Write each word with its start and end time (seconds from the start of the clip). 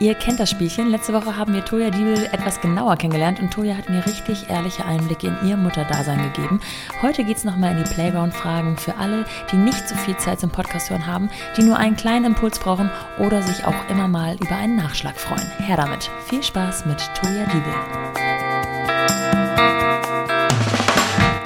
Ihr 0.00 0.14
kennt 0.14 0.40
das 0.40 0.48
Spielchen. 0.48 0.88
Letzte 0.88 1.12
Woche 1.12 1.36
haben 1.36 1.52
wir 1.52 1.62
Toja 1.62 1.90
Diebel 1.90 2.24
etwas 2.32 2.62
genauer 2.62 2.96
kennengelernt 2.96 3.38
und 3.38 3.52
Toja 3.52 3.76
hat 3.76 3.90
mir 3.90 4.06
richtig 4.06 4.48
ehrliche 4.48 4.86
Einblicke 4.86 5.26
in 5.26 5.36
ihr 5.46 5.58
Mutterdasein 5.58 6.22
gegeben. 6.22 6.58
Heute 7.02 7.22
geht 7.22 7.36
es 7.36 7.44
nochmal 7.44 7.72
in 7.72 7.84
die 7.84 7.90
Playground-Fragen 7.90 8.78
für 8.78 8.96
alle, 8.96 9.26
die 9.52 9.56
nicht 9.56 9.86
so 9.86 9.94
viel 9.96 10.16
Zeit 10.16 10.40
zum 10.40 10.48
Podcast 10.48 10.88
hören 10.88 11.06
haben, 11.06 11.28
die 11.58 11.62
nur 11.64 11.76
einen 11.76 11.96
kleinen 11.96 12.24
Impuls 12.24 12.58
brauchen 12.58 12.90
oder 13.18 13.42
sich 13.42 13.66
auch 13.66 13.74
immer 13.90 14.08
mal 14.08 14.36
über 14.36 14.56
einen 14.56 14.76
Nachschlag 14.76 15.20
freuen. 15.20 15.46
Her 15.58 15.76
damit. 15.76 16.10
Viel 16.30 16.42
Spaß 16.42 16.86
mit 16.86 16.98
Toja 17.14 17.44
Diebel. 17.44 17.74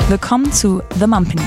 Willkommen 0.09 0.53
zu 0.53 0.81
The 1.01 1.09
Mumpany. 1.09 1.43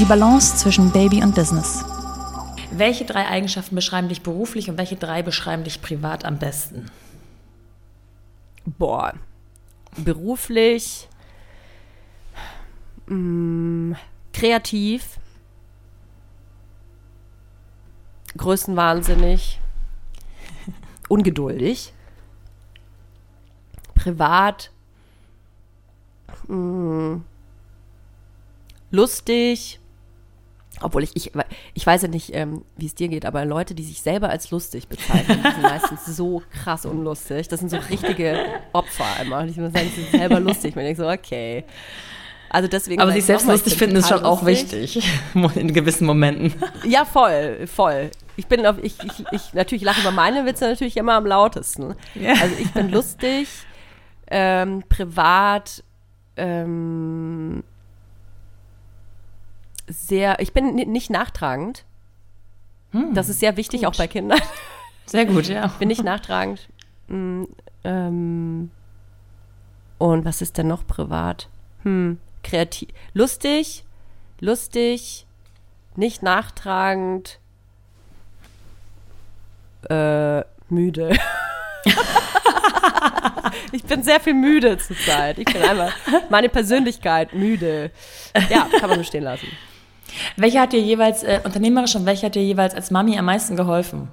Die 0.00 0.06
Balance 0.06 0.56
zwischen 0.56 0.90
Baby 0.92 1.22
und 1.22 1.34
Business. 1.34 1.84
Welche 2.74 3.04
drei 3.04 3.28
Eigenschaften 3.28 3.74
beschreiben 3.74 4.08
dich 4.08 4.22
beruflich 4.22 4.70
und 4.70 4.78
welche 4.78 4.96
drei 4.96 5.22
beschreiben 5.22 5.62
dich 5.62 5.82
privat 5.82 6.24
am 6.24 6.38
besten? 6.38 6.90
Boah, 8.64 9.12
beruflich, 9.98 11.06
mh, 13.06 13.14
mm, 13.14 13.96
kreativ, 14.32 15.18
größenwahnsinnig, 18.38 19.60
ungeduldig, 21.10 21.92
privat, 23.94 24.70
mh, 26.48 26.56
mm, 26.56 27.24
lustig, 28.90 29.78
obwohl 30.82 31.02
ich, 31.02 31.10
ich, 31.14 31.32
ich 31.74 31.86
weiß 31.86 32.02
ja 32.02 32.08
nicht, 32.08 32.34
ähm, 32.34 32.64
wie 32.76 32.86
es 32.86 32.94
dir 32.94 33.08
geht, 33.08 33.24
aber 33.24 33.44
Leute, 33.44 33.74
die 33.74 33.84
sich 33.84 34.02
selber 34.02 34.28
als 34.28 34.50
lustig 34.50 34.88
bezeichnen, 34.88 35.42
sind 35.42 35.62
meistens 35.62 36.04
so 36.06 36.42
krass 36.62 36.84
unlustig. 36.84 37.48
Das 37.48 37.60
sind 37.60 37.70
so 37.70 37.78
richtige 37.90 38.38
Opfer 38.72 39.06
immer. 39.20 39.44
Ich 39.46 39.56
muss 39.56 39.72
sagen, 39.72 39.90
sie 39.94 40.02
sind 40.02 40.12
selber 40.12 40.40
lustig. 40.40 40.74
Man 40.76 40.84
denkt 40.84 41.00
so, 41.00 41.08
okay. 41.08 41.64
Also 42.52 42.68
deswegen. 42.68 43.00
Aber 43.00 43.12
sich 43.12 43.24
selbst 43.24 43.46
lustig 43.46 43.76
finden 43.76 43.96
ist 43.96 44.08
schon 44.08 44.24
auch 44.24 44.44
wichtig. 44.44 45.02
In 45.54 45.72
gewissen 45.72 46.06
Momenten. 46.06 46.52
Ja, 46.84 47.06
voll, 47.06 47.66
voll. 47.66 48.10
Ich 48.36 48.46
bin 48.46 48.66
auf, 48.66 48.76
ich, 48.82 48.94
ich, 49.02 49.24
ich 49.32 49.54
natürlich 49.54 49.82
lache 49.82 50.02
über 50.02 50.10
meine 50.10 50.44
Witze 50.44 50.66
natürlich 50.66 50.96
immer 50.98 51.14
am 51.14 51.26
lautesten. 51.26 51.94
Ja. 52.14 52.32
Also 52.32 52.54
ich 52.58 52.70
bin 52.72 52.90
lustig, 52.90 53.48
ähm, 54.30 54.82
privat, 54.88 55.82
ähm, 56.36 57.62
sehr, 59.92 60.40
ich 60.40 60.52
bin 60.52 60.74
nicht 60.74 61.10
nachtragend. 61.10 61.84
Hm, 62.92 63.14
das 63.14 63.28
ist 63.28 63.40
sehr 63.40 63.56
wichtig, 63.56 63.82
gut. 63.82 63.90
auch 63.90 63.96
bei 63.96 64.06
Kindern. 64.06 64.40
Sehr 65.06 65.26
gut, 65.26 65.48
ja. 65.48 65.66
Bin 65.78 65.88
nicht 65.88 66.04
nachtragend. 66.04 66.68
Mm, 67.08 67.44
ähm, 67.84 68.70
und 69.98 70.24
was 70.24 70.42
ist 70.42 70.58
denn 70.58 70.68
noch 70.68 70.86
privat? 70.86 71.48
Hm, 71.82 72.18
kreativ. 72.42 72.88
Lustig, 73.12 73.84
lustig, 74.40 75.26
nicht 75.96 76.22
nachtragend, 76.22 77.40
äh, 79.90 80.42
müde. 80.68 81.16
ich 83.72 83.84
bin 83.84 84.02
sehr 84.02 84.20
viel 84.20 84.34
müde 84.34 84.78
zurzeit. 84.78 85.38
Ich 85.38 85.44
bin 85.46 85.62
einfach 85.62 85.92
meine 86.30 86.48
Persönlichkeit 86.48 87.34
müde. 87.34 87.90
Ja, 88.48 88.68
kann 88.78 88.88
man 88.88 88.98
so 88.98 89.04
stehen 89.04 89.24
lassen. 89.24 89.48
Welcher 90.36 90.62
hat 90.62 90.72
dir 90.72 90.80
jeweils 90.80 91.22
äh, 91.22 91.40
unternehmerisch 91.44 91.94
und 91.96 92.06
welcher 92.06 92.26
hat 92.26 92.34
dir 92.34 92.44
jeweils 92.44 92.74
als 92.74 92.90
Mami 92.90 93.18
am 93.18 93.24
meisten 93.24 93.56
geholfen? 93.56 94.08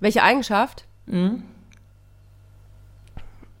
Welche 0.00 0.22
Eigenschaft? 0.22 0.84
Mhm. 1.06 1.44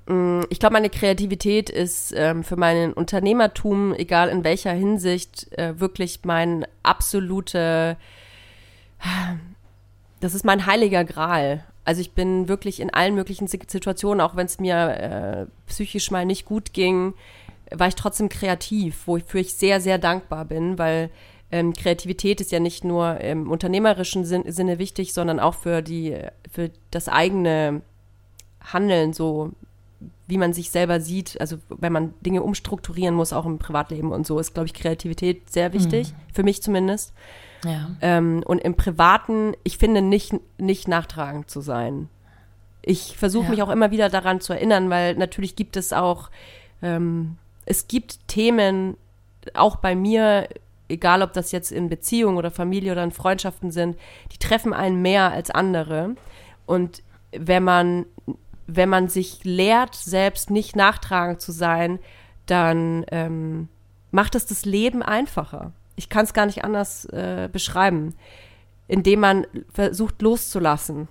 Mm, 0.06 0.42
ich 0.50 0.60
glaube, 0.60 0.74
meine 0.74 0.90
Kreativität 0.90 1.70
ist 1.70 2.12
ähm, 2.16 2.44
für 2.44 2.56
meinen 2.56 2.92
Unternehmertum, 2.92 3.94
egal 3.94 4.28
in 4.28 4.44
welcher 4.44 4.72
Hinsicht, 4.72 5.52
äh, 5.56 5.80
wirklich 5.80 6.20
mein 6.24 6.66
absolute, 6.82 7.96
das 10.20 10.34
ist 10.34 10.44
mein 10.44 10.66
heiliger 10.66 11.04
Gral. 11.04 11.64
Also 11.86 12.00
ich 12.00 12.12
bin 12.12 12.48
wirklich 12.48 12.80
in 12.80 12.92
allen 12.92 13.14
möglichen 13.14 13.46
Situationen, 13.46 14.20
auch 14.20 14.36
wenn 14.36 14.46
es 14.46 14.58
mir 14.58 14.76
äh, 14.76 15.46
psychisch 15.66 16.10
mal 16.10 16.24
nicht 16.24 16.46
gut 16.46 16.72
ging, 16.72 17.14
war 17.78 17.88
ich 17.88 17.94
trotzdem 17.94 18.28
kreativ, 18.28 19.06
wofür 19.06 19.40
ich 19.40 19.54
sehr, 19.54 19.80
sehr 19.80 19.98
dankbar 19.98 20.44
bin, 20.44 20.78
weil 20.78 21.10
ähm, 21.50 21.72
Kreativität 21.72 22.40
ist 22.40 22.52
ja 22.52 22.60
nicht 22.60 22.84
nur 22.84 23.20
im 23.20 23.50
unternehmerischen 23.50 24.24
Sin 24.24 24.50
Sinne 24.50 24.78
wichtig, 24.78 25.12
sondern 25.12 25.38
auch 25.38 25.54
für 25.54 25.82
die, 25.82 26.16
für 26.50 26.70
das 26.90 27.08
eigene 27.08 27.82
Handeln, 28.60 29.12
so 29.12 29.52
wie 30.26 30.38
man 30.38 30.52
sich 30.52 30.70
selber 30.70 31.00
sieht, 31.00 31.40
also 31.40 31.58
wenn 31.68 31.92
man 31.92 32.14
Dinge 32.20 32.42
umstrukturieren 32.42 33.14
muss, 33.14 33.32
auch 33.32 33.46
im 33.46 33.58
Privatleben 33.58 34.10
und 34.10 34.26
so, 34.26 34.38
ist, 34.38 34.54
glaube 34.54 34.66
ich, 34.66 34.74
Kreativität 34.74 35.50
sehr 35.50 35.72
wichtig, 35.72 36.12
mhm. 36.12 36.16
für 36.32 36.42
mich 36.42 36.62
zumindest. 36.62 37.12
Ja. 37.64 37.90
Ähm, 38.00 38.42
und 38.44 38.58
im 38.58 38.74
Privaten, 38.74 39.52
ich 39.64 39.78
finde, 39.78 40.02
nicht, 40.02 40.34
nicht 40.58 40.88
nachtragend 40.88 41.50
zu 41.50 41.60
sein. 41.60 42.08
Ich 42.82 43.16
versuche 43.16 43.44
ja. 43.44 43.50
mich 43.50 43.62
auch 43.62 43.70
immer 43.70 43.90
wieder 43.90 44.08
daran 44.08 44.40
zu 44.40 44.52
erinnern, 44.54 44.90
weil 44.90 45.14
natürlich 45.14 45.56
gibt 45.56 45.76
es 45.76 45.92
auch 45.92 46.30
ähm, 46.82 47.36
es 47.66 47.88
gibt 47.88 48.28
Themen, 48.28 48.96
auch 49.54 49.76
bei 49.76 49.94
mir, 49.94 50.48
egal 50.88 51.22
ob 51.22 51.32
das 51.32 51.52
jetzt 51.52 51.72
in 51.72 51.88
Beziehungen 51.88 52.36
oder 52.36 52.50
Familie 52.50 52.92
oder 52.92 53.04
in 53.04 53.10
Freundschaften 53.10 53.70
sind, 53.70 53.98
die 54.32 54.38
treffen 54.38 54.72
einen 54.72 55.02
mehr 55.02 55.32
als 55.32 55.50
andere. 55.50 56.16
Und 56.66 57.02
wenn 57.32 57.64
man, 57.64 58.06
wenn 58.66 58.88
man 58.88 59.08
sich 59.08 59.44
lehrt, 59.44 59.94
selbst 59.94 60.50
nicht 60.50 60.76
nachtragend 60.76 61.40
zu 61.40 61.52
sein, 61.52 61.98
dann 62.46 63.04
ähm, 63.10 63.68
macht 64.10 64.34
es 64.34 64.46
das 64.46 64.64
Leben 64.64 65.02
einfacher. 65.02 65.72
Ich 65.96 66.08
kann 66.08 66.24
es 66.24 66.34
gar 66.34 66.46
nicht 66.46 66.64
anders 66.64 67.04
äh, 67.06 67.48
beschreiben, 67.50 68.14
indem 68.88 69.20
man 69.20 69.46
versucht 69.72 70.20
loszulassen. 70.22 71.08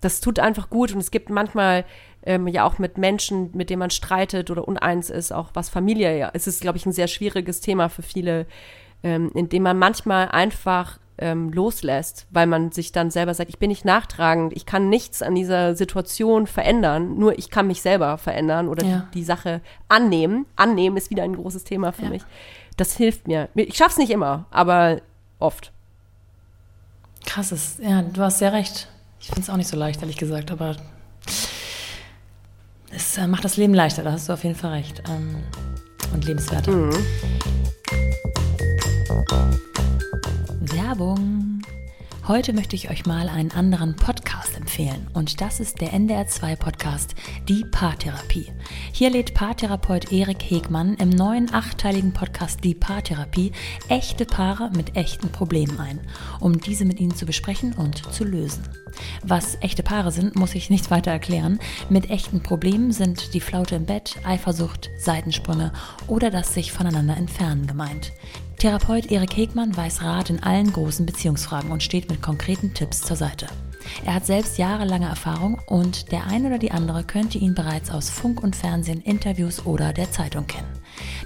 Das 0.00 0.20
tut 0.20 0.38
einfach 0.38 0.70
gut 0.70 0.92
und 0.92 1.00
es 1.00 1.10
gibt 1.10 1.30
manchmal 1.30 1.84
ähm, 2.26 2.48
ja 2.48 2.64
auch 2.64 2.78
mit 2.78 2.98
Menschen, 2.98 3.50
mit 3.54 3.70
denen 3.70 3.78
man 3.78 3.90
streitet 3.90 4.50
oder 4.50 4.66
uneins 4.66 5.08
ist, 5.10 5.32
auch 5.32 5.50
was 5.54 5.68
Familie 5.68 6.18
ja. 6.18 6.30
Es 6.34 6.46
ist, 6.46 6.60
glaube 6.60 6.76
ich, 6.76 6.84
ein 6.84 6.92
sehr 6.92 7.08
schwieriges 7.08 7.60
Thema 7.60 7.88
für 7.88 8.02
viele, 8.02 8.46
ähm, 9.02 9.30
in 9.34 9.48
dem 9.48 9.62
man 9.62 9.78
manchmal 9.78 10.28
einfach 10.28 10.98
ähm, 11.18 11.50
loslässt, 11.50 12.26
weil 12.30 12.46
man 12.46 12.72
sich 12.72 12.92
dann 12.92 13.10
selber 13.10 13.32
sagt, 13.32 13.48
ich 13.48 13.58
bin 13.58 13.68
nicht 13.68 13.84
nachtragend, 13.84 14.52
ich 14.54 14.66
kann 14.66 14.90
nichts 14.90 15.22
an 15.22 15.34
dieser 15.34 15.74
Situation 15.74 16.46
verändern, 16.46 17.16
nur 17.16 17.38
ich 17.38 17.48
kann 17.48 17.68
mich 17.68 17.80
selber 17.80 18.18
verändern 18.18 18.68
oder 18.68 18.84
ja. 18.84 19.08
die, 19.14 19.20
die, 19.20 19.24
Sache 19.24 19.62
annehmen. 19.88 20.46
Annehmen 20.56 20.96
ist 20.96 21.10
wieder 21.10 21.22
ein 21.22 21.36
großes 21.36 21.64
Thema 21.64 21.92
für 21.92 22.04
ja. 22.04 22.10
mich. 22.10 22.22
Das 22.76 22.96
hilft 22.96 23.26
mir. 23.28 23.48
Ich 23.54 23.76
schaffe 23.76 23.92
es 23.92 23.98
nicht 23.98 24.10
immer, 24.10 24.44
aber 24.50 25.00
oft. 25.38 25.72
Krass, 27.24 27.50
ist, 27.50 27.78
ja, 27.78 28.02
du 28.02 28.20
hast 28.20 28.38
sehr 28.38 28.52
recht. 28.52 28.88
Ich 29.18 29.28
finde 29.28 29.40
es 29.40 29.50
auch 29.50 29.56
nicht 29.56 29.68
so 29.68 29.76
leicht, 29.76 30.02
ehrlich 30.02 30.18
gesagt, 30.18 30.50
aber 30.50 30.76
es 32.96 33.18
äh, 33.18 33.26
macht 33.26 33.44
das 33.44 33.56
Leben 33.56 33.74
leichter, 33.74 34.02
da 34.02 34.12
hast 34.12 34.28
du 34.28 34.32
auf 34.32 34.42
jeden 34.42 34.56
Fall 34.56 34.72
recht. 34.72 35.02
Ähm, 35.08 35.36
und 36.12 36.24
lebenswerter. 36.24 36.70
Mhm. 36.72 36.94
Werbung. 40.60 41.45
Heute 42.28 42.52
möchte 42.52 42.74
ich 42.74 42.90
euch 42.90 43.06
mal 43.06 43.28
einen 43.28 43.52
anderen 43.52 43.94
Podcast 43.94 44.56
empfehlen 44.56 45.06
und 45.14 45.40
das 45.40 45.60
ist 45.60 45.80
der 45.80 45.92
NDR2 45.92 46.56
Podcast 46.56 47.14
Die 47.48 47.64
Paartherapie. 47.64 48.50
Hier 48.90 49.10
lädt 49.10 49.32
Paartherapeut 49.32 50.10
Erik 50.10 50.42
Hegmann 50.42 50.94
im 50.94 51.10
neuen 51.10 51.54
achtteiligen 51.54 52.12
Podcast 52.12 52.64
Die 52.64 52.74
Paartherapie 52.74 53.52
echte 53.88 54.24
Paare 54.24 54.72
mit 54.74 54.96
echten 54.96 55.30
Problemen 55.30 55.78
ein, 55.78 56.00
um 56.40 56.60
diese 56.60 56.84
mit 56.84 56.98
ihnen 56.98 57.14
zu 57.14 57.26
besprechen 57.26 57.74
und 57.74 58.12
zu 58.12 58.24
lösen. 58.24 58.64
Was 59.22 59.56
echte 59.60 59.84
Paare 59.84 60.10
sind, 60.10 60.34
muss 60.34 60.56
ich 60.56 60.68
nicht 60.68 60.90
weiter 60.90 61.12
erklären. 61.12 61.60
Mit 61.90 62.10
echten 62.10 62.42
Problemen 62.42 62.90
sind 62.90 63.34
die 63.34 63.40
Flaute 63.40 63.76
im 63.76 63.86
Bett, 63.86 64.16
Eifersucht, 64.24 64.90
Seitensprünge 64.98 65.72
oder 66.08 66.32
das 66.32 66.54
sich 66.54 66.72
voneinander 66.72 67.16
entfernen 67.16 67.68
gemeint. 67.68 68.10
Therapeut 68.58 69.12
Erik 69.12 69.36
Hegmann 69.36 69.76
weiß 69.76 70.02
Rat 70.02 70.30
in 70.30 70.42
allen 70.42 70.72
großen 70.72 71.04
Beziehungsfragen 71.04 71.70
und 71.70 71.82
steht 71.82 72.08
mit 72.10 72.22
konkreten 72.22 72.72
Tipps 72.72 73.02
zur 73.02 73.16
Seite. 73.16 73.46
Er 74.04 74.14
hat 74.14 74.26
selbst 74.26 74.58
jahrelange 74.58 75.06
Erfahrung 75.06 75.60
und 75.66 76.10
der 76.10 76.26
ein 76.26 76.46
oder 76.46 76.58
die 76.58 76.72
andere 76.72 77.04
könnte 77.04 77.38
ihn 77.38 77.54
bereits 77.54 77.90
aus 77.90 78.10
Funk 78.10 78.42
und 78.42 78.56
Fernsehen, 78.56 79.02
Interviews 79.02 79.64
oder 79.66 79.92
der 79.92 80.10
Zeitung 80.10 80.46
kennen. 80.46 80.66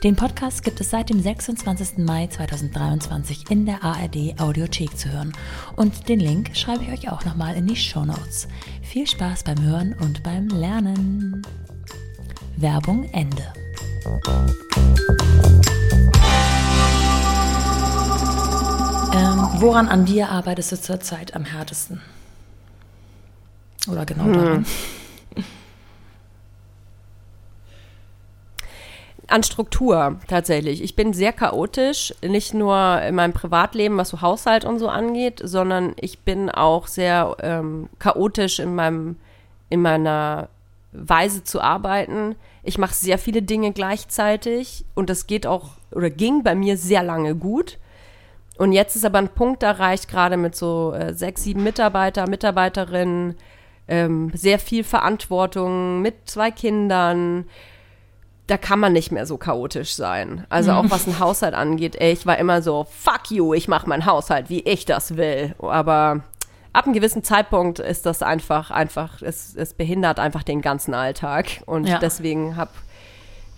Den 0.02 0.16
Podcast 0.16 0.64
gibt 0.64 0.80
es 0.80 0.90
seit 0.90 1.08
dem 1.08 1.20
26. 1.20 1.98
Mai 1.98 2.26
2023 2.26 3.50
in 3.50 3.64
der 3.64 3.84
ARD 3.84 4.40
Audiothek 4.40 4.98
zu 4.98 5.12
hören 5.12 5.32
und 5.76 6.08
den 6.08 6.20
Link 6.20 6.56
schreibe 6.56 6.84
ich 6.84 6.90
euch 6.92 7.12
auch 7.12 7.24
nochmal 7.24 7.54
in 7.54 7.66
die 7.66 7.76
Show 7.76 8.04
Notes. 8.04 8.48
Viel 8.82 9.06
Spaß 9.06 9.44
beim 9.44 9.62
Hören 9.62 9.94
und 9.94 10.22
beim 10.22 10.48
Lernen. 10.48 11.42
Werbung 12.56 13.04
Ende. 13.12 13.52
Woran 19.60 19.88
an 19.88 20.06
dir 20.06 20.30
arbeitest 20.30 20.72
du 20.72 20.80
zurzeit 20.80 21.34
am 21.34 21.44
härtesten? 21.44 22.00
Oder 23.90 24.06
genau 24.06 24.24
hm. 24.24 24.32
daran? 24.32 24.66
An 29.26 29.42
Struktur 29.42 30.18
tatsächlich. 30.28 30.82
Ich 30.82 30.96
bin 30.96 31.12
sehr 31.12 31.32
chaotisch, 31.32 32.14
nicht 32.22 32.54
nur 32.54 33.02
in 33.02 33.14
meinem 33.14 33.34
Privatleben, 33.34 33.98
was 33.98 34.08
so 34.08 34.22
Haushalt 34.22 34.64
und 34.64 34.78
so 34.78 34.88
angeht, 34.88 35.42
sondern 35.44 35.92
ich 36.00 36.20
bin 36.20 36.50
auch 36.50 36.86
sehr 36.86 37.36
ähm, 37.40 37.90
chaotisch 37.98 38.58
in 38.58 38.74
meinem 38.74 39.16
in 39.68 39.82
meiner 39.82 40.48
Weise 40.92 41.44
zu 41.44 41.60
arbeiten. 41.60 42.34
Ich 42.62 42.78
mache 42.78 42.94
sehr 42.94 43.18
viele 43.18 43.42
Dinge 43.42 43.72
gleichzeitig 43.72 44.86
und 44.94 45.10
das 45.10 45.26
geht 45.26 45.46
auch 45.46 45.72
oder 45.92 46.10
ging 46.10 46.42
bei 46.42 46.54
mir 46.54 46.76
sehr 46.76 47.02
lange 47.02 47.36
gut. 47.36 47.78
Und 48.60 48.72
jetzt 48.72 48.94
ist 48.94 49.06
aber 49.06 49.16
ein 49.16 49.30
Punkt 49.30 49.62
erreicht, 49.62 50.06
gerade 50.06 50.36
mit 50.36 50.54
so 50.54 50.92
äh, 50.92 51.14
sechs, 51.14 51.44
sieben 51.44 51.62
Mitarbeiter, 51.62 52.28
Mitarbeiterinnen, 52.28 53.36
ähm, 53.88 54.30
sehr 54.34 54.58
viel 54.58 54.84
Verantwortung 54.84 56.02
mit 56.02 56.28
zwei 56.28 56.50
Kindern. 56.50 57.46
Da 58.48 58.58
kann 58.58 58.78
man 58.78 58.92
nicht 58.92 59.12
mehr 59.12 59.24
so 59.24 59.38
chaotisch 59.38 59.94
sein. 59.94 60.44
Also 60.50 60.72
auch 60.72 60.82
mhm. 60.82 60.90
was 60.90 61.06
ein 61.06 61.18
Haushalt 61.18 61.54
angeht, 61.54 61.96
ey, 61.98 62.12
ich 62.12 62.26
war 62.26 62.36
immer 62.36 62.60
so, 62.60 62.86
fuck 62.90 63.30
you, 63.30 63.54
ich 63.54 63.66
mache 63.66 63.88
meinen 63.88 64.04
Haushalt, 64.04 64.50
wie 64.50 64.60
ich 64.60 64.84
das 64.84 65.16
will. 65.16 65.54
Aber 65.58 66.20
ab 66.74 66.84
einem 66.84 66.92
gewissen 66.92 67.24
Zeitpunkt 67.24 67.78
ist 67.78 68.04
das 68.04 68.22
einfach, 68.22 68.70
einfach, 68.70 69.22
es, 69.22 69.56
es 69.56 69.72
behindert 69.72 70.18
einfach 70.18 70.42
den 70.42 70.60
ganzen 70.60 70.92
Alltag. 70.92 71.62
Und 71.64 71.88
ja. 71.88 71.98
deswegen 71.98 72.58
habe 72.58 72.72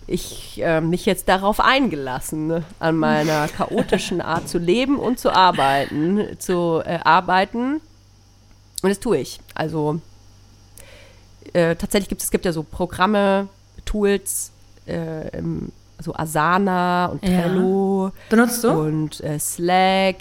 ich 0.07 0.61
äh, 0.61 0.81
mich 0.81 1.05
jetzt 1.05 1.27
darauf 1.29 1.59
eingelassen, 1.59 2.47
ne? 2.47 2.63
an 2.79 2.97
meiner 2.97 3.47
chaotischen 3.57 4.21
Art 4.21 4.47
zu 4.49 4.57
leben 4.57 4.97
und 4.99 5.19
zu 5.19 5.31
arbeiten, 5.31 6.37
zu 6.39 6.81
äh, 6.85 6.99
arbeiten. 7.03 7.81
Und 8.81 8.89
das 8.89 8.99
tue 8.99 9.19
ich. 9.19 9.39
Also 9.55 10.01
äh, 11.53 11.75
tatsächlich 11.75 12.09
gibt 12.09 12.21
es 12.21 12.31
gibt 12.31 12.45
ja 12.45 12.51
so 12.51 12.63
Programme, 12.63 13.47
Tools, 13.85 14.51
äh, 14.85 15.41
so 15.99 16.13
Asana 16.13 17.07
und 17.07 17.21
Trello. 17.21 18.07
Ja. 18.07 18.11
Benutzt 18.29 18.63
du? 18.63 18.71
Und 18.71 19.21
äh, 19.21 19.39
Slack 19.39 20.17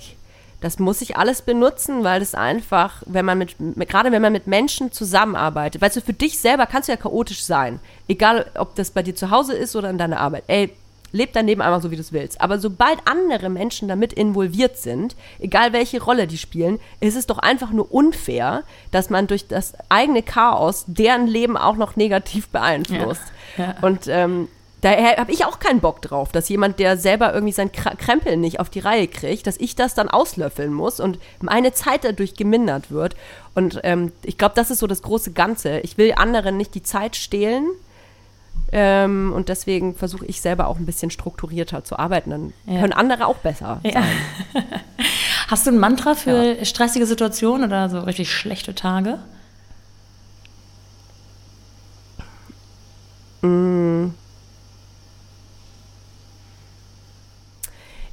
das 0.62 0.78
muss 0.78 1.02
ich 1.02 1.16
alles 1.16 1.42
benutzen, 1.42 2.04
weil 2.04 2.22
es 2.22 2.34
einfach, 2.34 3.02
wenn 3.06 3.24
man 3.24 3.36
mit, 3.36 3.60
mit, 3.60 3.88
gerade 3.88 4.12
wenn 4.12 4.22
man 4.22 4.32
mit 4.32 4.46
Menschen 4.46 4.92
zusammenarbeitet, 4.92 5.82
weißt 5.82 5.96
du, 5.96 6.00
für 6.00 6.12
dich 6.12 6.38
selber 6.38 6.66
kannst 6.66 6.88
du 6.88 6.92
ja 6.92 6.96
chaotisch 6.96 7.42
sein. 7.42 7.80
Egal, 8.08 8.46
ob 8.54 8.74
das 8.76 8.92
bei 8.92 9.02
dir 9.02 9.14
zu 9.14 9.30
Hause 9.30 9.54
ist 9.54 9.76
oder 9.76 9.90
in 9.90 9.98
deiner 9.98 10.20
Arbeit. 10.20 10.44
Ey, 10.46 10.70
leb 11.10 11.32
dein 11.32 11.46
Leben 11.46 11.60
einfach 11.60 11.82
so, 11.82 11.90
wie 11.90 11.96
du 11.96 12.00
es 12.00 12.12
willst. 12.12 12.40
Aber 12.40 12.58
sobald 12.58 12.98
andere 13.06 13.50
Menschen 13.50 13.88
damit 13.88 14.12
involviert 14.12 14.78
sind, 14.78 15.16
egal 15.40 15.72
welche 15.72 16.02
Rolle 16.02 16.26
die 16.26 16.38
spielen, 16.38 16.78
ist 17.00 17.16
es 17.16 17.26
doch 17.26 17.38
einfach 17.38 17.70
nur 17.70 17.92
unfair, 17.92 18.62
dass 18.92 19.10
man 19.10 19.26
durch 19.26 19.48
das 19.48 19.74
eigene 19.88 20.22
Chaos 20.22 20.84
deren 20.86 21.26
Leben 21.26 21.56
auch 21.56 21.76
noch 21.76 21.96
negativ 21.96 22.48
beeinflusst. 22.48 23.32
Ja, 23.56 23.64
ja. 23.64 23.74
Und 23.82 24.06
ähm, 24.06 24.48
Daher 24.82 25.16
habe 25.16 25.30
ich 25.30 25.44
auch 25.44 25.60
keinen 25.60 25.78
Bock 25.78 26.02
drauf, 26.02 26.32
dass 26.32 26.48
jemand, 26.48 26.80
der 26.80 26.96
selber 26.96 27.32
irgendwie 27.32 27.52
sein 27.52 27.70
Krempel 27.70 28.36
nicht 28.36 28.58
auf 28.58 28.68
die 28.68 28.80
Reihe 28.80 29.06
kriegt, 29.06 29.46
dass 29.46 29.56
ich 29.56 29.76
das 29.76 29.94
dann 29.94 30.08
auslöffeln 30.08 30.72
muss 30.72 30.98
und 30.98 31.20
meine 31.40 31.72
Zeit 31.72 32.02
dadurch 32.02 32.34
gemindert 32.34 32.90
wird. 32.90 33.14
Und 33.54 33.80
ähm, 33.84 34.10
ich 34.24 34.38
glaube, 34.38 34.56
das 34.56 34.72
ist 34.72 34.80
so 34.80 34.88
das 34.88 35.02
große 35.02 35.32
Ganze. 35.32 35.78
Ich 35.80 35.98
will 35.98 36.14
anderen 36.16 36.56
nicht 36.56 36.74
die 36.74 36.82
Zeit 36.82 37.14
stehlen. 37.14 37.68
Ähm, 38.72 39.32
und 39.32 39.48
deswegen 39.48 39.94
versuche 39.94 40.26
ich 40.26 40.40
selber 40.40 40.66
auch 40.66 40.78
ein 40.78 40.86
bisschen 40.86 41.12
strukturierter 41.12 41.84
zu 41.84 41.96
arbeiten. 41.96 42.30
Dann 42.30 42.52
ja. 42.66 42.80
können 42.80 42.92
andere 42.92 43.26
auch 43.26 43.36
besser 43.36 43.80
ja. 43.84 43.92
sein. 43.92 44.04
Hast 45.46 45.64
du 45.64 45.70
ein 45.70 45.78
Mantra 45.78 46.16
für 46.16 46.56
ja. 46.58 46.64
stressige 46.64 47.06
Situationen 47.06 47.68
oder 47.68 47.88
so 47.88 48.00
richtig 48.00 48.32
schlechte 48.32 48.74
Tage? 48.74 49.20
Mm. 53.42 53.71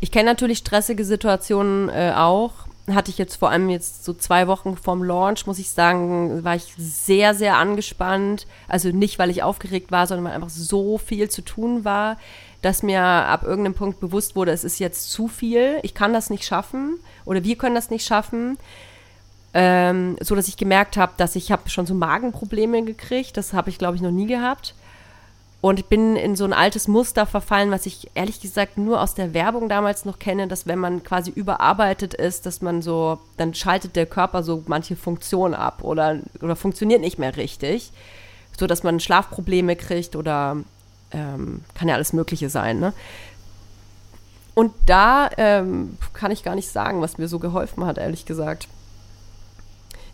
Ich 0.09 0.13
kenne 0.13 0.31
natürlich 0.31 0.57
stressige 0.57 1.05
Situationen 1.05 1.87
äh, 1.89 2.13
auch. 2.15 2.53
Hatte 2.91 3.11
ich 3.11 3.19
jetzt 3.19 3.35
vor 3.35 3.51
allem 3.51 3.69
jetzt 3.69 4.03
so 4.03 4.11
zwei 4.11 4.47
Wochen 4.47 4.75
vorm 4.75 5.03
Launch, 5.03 5.45
muss 5.45 5.59
ich 5.59 5.69
sagen, 5.69 6.43
war 6.43 6.55
ich 6.55 6.73
sehr, 6.79 7.35
sehr 7.35 7.57
angespannt. 7.57 8.47
Also 8.67 8.89
nicht, 8.89 9.19
weil 9.19 9.29
ich 9.29 9.43
aufgeregt 9.43 9.91
war, 9.91 10.07
sondern 10.07 10.25
weil 10.25 10.33
einfach 10.33 10.49
so 10.49 10.97
viel 10.97 11.29
zu 11.29 11.43
tun 11.43 11.85
war, 11.85 12.17
dass 12.63 12.81
mir 12.81 13.03
ab 13.03 13.43
irgendeinem 13.43 13.75
Punkt 13.75 13.99
bewusst 13.99 14.35
wurde, 14.35 14.51
es 14.51 14.63
ist 14.63 14.79
jetzt 14.79 15.11
zu 15.11 15.27
viel, 15.27 15.77
ich 15.83 15.93
kann 15.93 16.11
das 16.11 16.31
nicht 16.31 16.43
schaffen 16.43 16.97
oder 17.25 17.43
wir 17.43 17.55
können 17.55 17.75
das 17.75 17.91
nicht 17.91 18.07
schaffen. 18.07 18.57
Ähm, 19.53 20.15
so 20.21 20.33
dass 20.33 20.47
ich 20.47 20.57
gemerkt 20.57 20.97
habe, 20.97 21.11
dass 21.17 21.35
ich 21.35 21.51
habe 21.51 21.69
schon 21.69 21.85
so 21.85 21.93
Magenprobleme 21.93 22.83
gekriegt. 22.83 23.37
Das 23.37 23.53
habe 23.53 23.69
ich, 23.69 23.77
glaube 23.77 23.95
ich, 23.95 24.01
noch 24.01 24.09
nie 24.09 24.25
gehabt. 24.25 24.73
Und 25.61 25.77
ich 25.77 25.85
bin 25.87 26.15
in 26.15 26.37
so 26.37 26.45
ein 26.45 26.53
altes 26.53 26.87
Muster 26.87 27.25
verfallen, 27.25 27.69
was 27.69 27.85
ich 27.85 28.09
ehrlich 28.13 28.39
gesagt 28.39 28.77
nur 28.77 29.01
aus 29.01 29.13
der 29.13 29.33
Werbung 29.33 29.67
damals 29.67 30.05
noch 30.05 30.17
kenne, 30.17 30.47
dass 30.47 30.67
wenn 30.67 30.79
man 30.79 31.03
quasi 31.03 31.31
überarbeitet 31.31 32.13
ist, 32.13 32.45
dass 32.45 32.61
man 32.61 32.81
so, 32.81 33.19
dann 33.35 33.53
schaltet 33.53 33.97
der 33.97 34.05
Körper 34.05 34.41
so 34.41 34.63
manche 34.67 34.95
Funktionen 34.95 35.53
ab 35.53 35.83
oder, 35.83 36.19
oder 36.41 36.55
funktioniert 36.55 37.01
nicht 37.01 37.19
mehr 37.19 37.35
richtig, 37.35 37.91
so 38.57 38.67
dass 38.67 38.83
man 38.83 39.01
Schlafprobleme 39.01 39.75
kriegt 39.75 40.15
oder 40.15 40.57
ähm, 41.11 41.61
kann 41.73 41.89
ja 41.89 41.95
alles 41.95 42.13
Mögliche 42.13 42.49
sein. 42.49 42.79
Ne? 42.79 42.93
Und 44.53 44.71
da 44.85 45.29
ähm, 45.37 45.97
kann 46.13 46.31
ich 46.31 46.43
gar 46.43 46.55
nicht 46.55 46.69
sagen, 46.69 47.01
was 47.01 47.17
mir 47.17 47.27
so 47.27 47.37
geholfen 47.37 47.85
hat, 47.85 47.97
ehrlich 47.97 48.25
gesagt. 48.25 48.69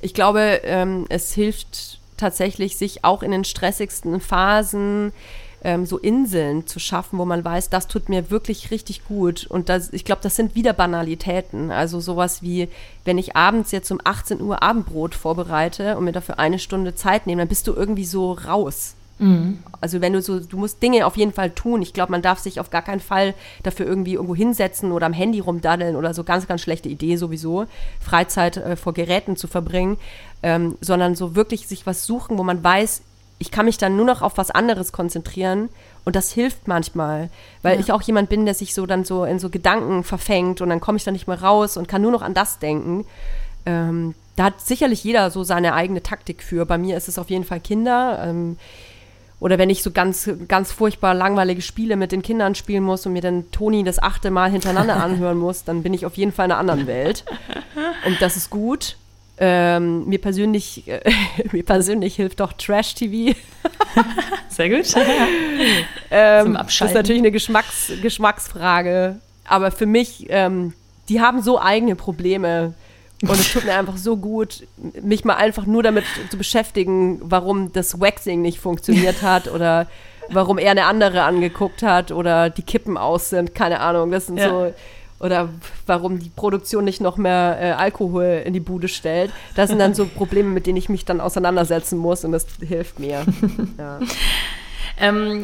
Ich 0.02 0.16
glaube, 0.16 0.62
ähm, 0.64 1.06
es 1.10 1.34
hilft 1.34 2.00
tatsächlich 2.18 2.78
sich 2.78 3.04
auch 3.04 3.24
in 3.24 3.32
den 3.32 3.44
stressigsten 3.44 4.20
Phasen 4.20 5.12
ähm, 5.66 5.86
so 5.86 5.98
Inseln 5.98 6.68
zu 6.68 6.80
schaffen, 6.80 7.18
wo 7.18 7.26
man 7.26 7.44
weiß, 7.44 7.70
das 7.70 7.88
tut 7.88 8.08
mir 8.08 8.30
wirklich 8.30 8.70
richtig 8.72 9.06
gut. 9.06 9.48
Und 9.48 9.68
das, 9.68 9.92
ich 9.92 10.06
glaube, 10.06 10.22
das 10.22 10.36
sind 10.36 10.54
wieder 10.54 10.74
Banalitäten. 10.74 11.72
Also 11.72 12.00
sowas 12.00 12.44
wie, 12.44 12.70
wenn 13.04 13.18
ich 13.18 13.36
abends 13.36 13.72
jetzt 13.72 13.92
um 13.92 14.00
18 14.04 14.42
Uhr 14.42 14.62
Abendbrot 14.62 15.16
vorbereite 15.16 15.98
und 15.98 16.06
mir 16.06 16.12
dafür 16.12 16.38
eine 16.38 16.60
Stunde 16.60 16.94
Zeit 16.94 17.26
nehme, 17.26 17.42
dann 17.42 17.50
bist 17.50 17.68
du 17.68 17.74
irgendwie 17.74 18.06
so 18.06 18.34
raus. 18.34 18.96
Mhm. 19.18 19.60
Also 19.80 20.02
wenn 20.02 20.14
du 20.14 20.22
so, 20.22 20.40
du 20.40 20.58
musst 20.58 20.82
Dinge 20.84 21.06
auf 21.06 21.16
jeden 21.18 21.32
Fall 21.32 21.52
tun. 21.52 21.82
Ich 21.82 21.94
glaube, 21.94 22.12
man 22.12 22.22
darf 22.22 22.40
sich 22.40 22.60
auf 22.60 22.70
gar 22.70 22.82
keinen 22.82 23.00
Fall 23.00 23.34
dafür 23.64 23.86
irgendwie 23.86 24.16
irgendwo 24.16 24.36
hinsetzen 24.36 24.92
oder 24.92 25.06
am 25.06 25.14
Handy 25.14 25.40
rumdaddeln 25.40 25.96
oder 25.96 26.14
so. 26.14 26.24
Ganz, 26.24 26.48
ganz 26.48 26.62
schlechte 26.62 26.90
Idee 26.90 27.16
sowieso, 27.16 27.66
Freizeit 28.00 28.58
äh, 28.58 28.76
vor 28.76 28.94
Geräten 28.94 29.36
zu 29.38 29.48
verbringen, 29.48 29.98
ähm, 30.44 30.78
sondern 30.82 31.16
so 31.16 31.36
wirklich 31.36 31.68
sich 31.68 31.86
was 31.86 32.06
suchen, 32.06 32.38
wo 32.38 32.44
man 32.44 32.64
weiß, 32.64 33.02
ich 33.38 33.52
kann 33.52 33.66
mich 33.66 33.78
dann 33.78 33.98
nur 33.98 34.06
noch 34.06 34.22
auf 34.22 34.38
was 34.38 34.50
anderes 34.52 34.92
konzentrieren 34.92 35.70
und 36.06 36.16
das 36.16 36.32
hilft 36.32 36.68
manchmal, 36.68 37.30
weil 37.64 37.76
ja. 37.76 37.80
ich 37.82 37.92
auch 37.92 38.02
jemand 38.02 38.30
bin, 38.30 38.46
der 38.46 38.54
sich 38.54 38.74
so 38.74 38.86
dann 38.86 39.04
so 39.04 39.26
in 39.26 39.40
so 39.40 39.50
Gedanken 39.50 40.04
verfängt 40.04 40.62
und 40.62 40.70
dann 40.70 40.80
komme 40.80 40.98
ich 40.98 41.04
da 41.04 41.12
nicht 41.12 41.28
mehr 41.28 41.42
raus 41.42 41.76
und 41.76 41.88
kann 41.88 42.02
nur 42.02 42.12
noch 42.12 42.22
an 42.22 42.34
das 42.34 42.60
denken. 42.60 43.06
Ähm, 43.66 44.16
da 44.36 44.46
hat 44.46 44.62
sicherlich 44.62 45.04
jeder 45.04 45.32
so 45.32 45.44
seine 45.44 45.74
eigene 45.74 46.04
Taktik 46.04 46.44
für. 46.44 46.66
Bei 46.66 46.78
mir 46.78 46.96
ist 46.96 47.08
es 47.08 47.18
auf 47.18 47.30
jeden 47.30 47.44
Fall 47.44 47.60
Kinder. 47.60 48.24
Ähm, 48.24 48.58
oder 49.40 49.58
wenn 49.58 49.70
ich 49.70 49.84
so 49.84 49.92
ganz, 49.92 50.30
ganz 50.48 50.72
furchtbar 50.72 51.14
langweilige 51.14 51.62
Spiele 51.62 51.98
mit 51.98 52.12
den 52.12 52.22
Kindern 52.22 52.56
spielen 52.56 52.84
muss 52.84 53.06
und 53.06 53.14
mir 53.14 53.22
dann 53.22 53.52
Toni 53.52 53.84
das 53.84 54.02
achte 54.02 54.32
Mal 54.32 54.50
hintereinander 54.50 54.96
anhören 55.04 55.38
muss, 55.38 55.64
dann 55.64 55.84
bin 55.84 55.94
ich 55.94 56.06
auf 56.06 56.16
jeden 56.16 56.32
Fall 56.32 56.46
in 56.46 56.52
einer 56.52 56.60
anderen 56.60 56.88
Welt. 56.88 57.26
Und 58.06 58.22
das 58.22 58.38
ist 58.38 58.50
gut. 58.50 58.96
Ähm, 59.38 60.06
mir 60.08 60.20
persönlich, 60.20 60.88
äh, 60.88 61.02
mir 61.52 61.64
persönlich 61.64 62.16
hilft 62.16 62.40
doch 62.40 62.54
Trash-TV. 62.54 63.38
Sehr 64.48 64.70
gut. 64.70 64.96
ähm, 66.10 66.46
Zum 66.46 66.56
Abschalten. 66.56 66.64
Das 66.64 66.72
ist 66.72 66.94
natürlich 66.94 67.22
eine 67.22 67.32
Geschmacks 67.32 67.92
Geschmacksfrage. 68.02 69.20
Aber 69.48 69.72
für 69.72 69.86
mich, 69.86 70.28
ähm, 70.30 70.74
die 71.10 71.20
haben 71.20 71.42
so 71.42 71.60
eigene 71.60 71.96
Probleme. 71.96 72.74
Und 73.28 73.40
es 73.40 73.52
tut 73.52 73.66
mir 73.66 73.74
einfach 73.74 73.98
so 73.98 74.18
gut, 74.18 74.68
mich 75.02 75.26
mal 75.26 75.36
einfach 75.36 75.66
nur 75.66 75.84
damit 75.84 76.06
zu 76.30 76.38
beschäftigen, 76.38 77.20
warum 77.22 77.72
das 77.74 78.00
Waxing 78.00 78.42
nicht 78.42 78.60
funktioniert 78.60 79.22
hat 79.22 79.48
oder 79.48 79.88
warum 80.30 80.58
er 80.58 80.72
eine 80.72 80.86
andere 80.86 81.24
angeguckt 81.24 81.84
hat 81.84 82.12
oder 82.12 82.50
die 82.50 82.64
Kippen 82.64 82.98
aus 82.98 83.30
sind. 83.30 83.54
Keine 83.54 83.80
Ahnung. 83.80 84.12
Das 84.12 84.28
sind 84.28 84.38
ja. 84.38 84.50
so 84.50 84.74
oder 85.20 85.50
warum 85.86 86.20
die 86.20 86.30
Produktion 86.30 86.84
nicht 86.84 87.02
noch 87.02 87.18
mehr 87.18 87.58
äh, 87.60 87.72
Alkohol 87.72 88.44
in 88.46 88.54
die 88.54 88.60
Bude 88.60 88.88
stellt. 88.88 89.32
Das 89.56 89.70
sind 89.70 89.80
dann 89.80 89.94
so 89.94 90.06
Probleme, 90.16 90.50
mit 90.50 90.68
denen 90.68 90.78
ich 90.78 90.90
mich 90.90 91.06
dann 91.06 91.22
auseinandersetzen 91.22 91.98
muss 91.98 92.26
und 92.26 92.32
das 92.32 92.46
hilft 92.60 93.00
mir. 93.00 93.26
Ja. 93.78 94.00
Ähm, 94.98 95.44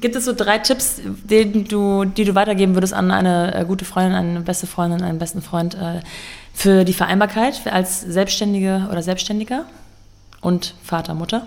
gibt 0.00 0.16
es 0.16 0.24
so 0.24 0.32
drei 0.32 0.58
Tipps, 0.58 1.00
die 1.04 1.64
du, 1.64 2.04
die 2.04 2.24
du 2.24 2.34
weitergeben 2.34 2.74
würdest 2.74 2.92
an 2.92 3.12
eine 3.12 3.54
äh, 3.54 3.64
gute 3.64 3.84
Freundin, 3.84 4.14
eine 4.14 4.40
beste 4.40 4.66
Freundin, 4.66 5.02
einen 5.02 5.18
besten 5.18 5.42
Freund 5.42 5.74
äh, 5.74 6.00
für 6.54 6.84
die 6.84 6.94
Vereinbarkeit 6.94 7.66
als 7.66 8.00
Selbstständige 8.00 8.88
oder 8.90 9.02
Selbstständiger 9.02 9.66
und 10.40 10.74
Vater, 10.82 11.14
Mutter? 11.14 11.46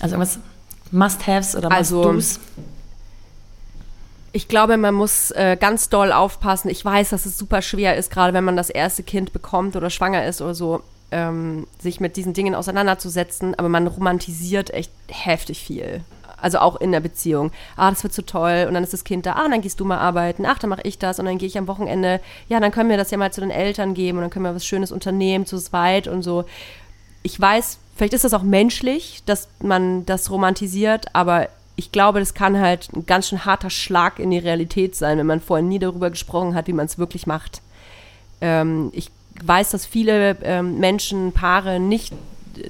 Also 0.00 0.16
irgendwas 0.16 0.40
Must-Haves 0.90 1.54
oder 1.54 1.68
Must-Dos? 1.68 2.04
Also, 2.06 2.40
Ich 4.32 4.48
glaube, 4.48 4.78
man 4.78 4.94
muss 4.94 5.30
äh, 5.32 5.56
ganz 5.60 5.90
doll 5.90 6.10
aufpassen. 6.10 6.70
Ich 6.70 6.82
weiß, 6.84 7.10
dass 7.10 7.26
es 7.26 7.36
super 7.36 7.60
schwer 7.60 7.96
ist, 7.96 8.10
gerade 8.10 8.32
wenn 8.32 8.44
man 8.44 8.56
das 8.56 8.70
erste 8.70 9.02
Kind 9.02 9.32
bekommt 9.32 9.76
oder 9.76 9.90
schwanger 9.90 10.24
ist 10.24 10.40
oder 10.40 10.54
so, 10.54 10.82
ähm, 11.10 11.66
sich 11.78 12.00
mit 12.00 12.16
diesen 12.16 12.32
Dingen 12.32 12.54
auseinanderzusetzen. 12.54 13.54
Aber 13.54 13.68
man 13.68 13.86
romantisiert 13.86 14.70
echt 14.70 14.90
heftig 15.08 15.62
viel. 15.62 16.00
Also 16.42 16.58
auch 16.58 16.76
in 16.76 16.92
der 16.92 17.00
Beziehung. 17.00 17.52
Ah, 17.76 17.90
das 17.90 18.02
wird 18.02 18.12
so 18.12 18.22
toll. 18.22 18.66
Und 18.68 18.74
dann 18.74 18.82
ist 18.82 18.92
das 18.92 19.04
Kind 19.04 19.24
da. 19.24 19.34
Ah, 19.34 19.48
dann 19.48 19.62
gehst 19.62 19.80
du 19.80 19.84
mal 19.84 19.98
arbeiten. 19.98 20.44
Ach, 20.44 20.58
dann 20.58 20.70
mache 20.70 20.82
ich 20.84 20.98
das. 20.98 21.18
Und 21.18 21.26
dann 21.26 21.38
gehe 21.38 21.48
ich 21.48 21.56
am 21.56 21.68
Wochenende. 21.68 22.20
Ja, 22.48 22.60
dann 22.60 22.72
können 22.72 22.90
wir 22.90 22.96
das 22.96 23.10
ja 23.10 23.18
mal 23.18 23.32
zu 23.32 23.40
den 23.40 23.50
Eltern 23.50 23.94
geben. 23.94 24.18
Und 24.18 24.22
dann 24.22 24.30
können 24.30 24.44
wir 24.44 24.54
was 24.54 24.66
Schönes 24.66 24.92
unternehmen, 24.92 25.46
zu 25.46 25.58
zweit 25.58 26.08
und 26.08 26.22
so. 26.22 26.44
Ich 27.22 27.40
weiß, 27.40 27.78
vielleicht 27.96 28.14
ist 28.14 28.24
das 28.24 28.34
auch 28.34 28.42
menschlich, 28.42 29.22
dass 29.24 29.48
man 29.60 30.04
das 30.04 30.30
romantisiert. 30.30 31.06
Aber 31.14 31.48
ich 31.76 31.92
glaube, 31.92 32.20
das 32.20 32.34
kann 32.34 32.60
halt 32.60 32.88
ein 32.94 33.06
ganz 33.06 33.28
schön 33.28 33.44
harter 33.44 33.70
Schlag 33.70 34.18
in 34.18 34.30
die 34.30 34.38
Realität 34.38 34.94
sein, 34.94 35.18
wenn 35.18 35.26
man 35.26 35.40
vorher 35.40 35.64
nie 35.64 35.78
darüber 35.78 36.10
gesprochen 36.10 36.54
hat, 36.54 36.66
wie 36.66 36.72
man 36.72 36.86
es 36.86 36.98
wirklich 36.98 37.26
macht. 37.26 37.62
Ähm, 38.40 38.90
ich 38.92 39.10
weiß, 39.42 39.70
dass 39.70 39.86
viele 39.86 40.36
ähm, 40.42 40.78
Menschen, 40.78 41.32
Paare 41.32 41.80
nicht 41.80 42.12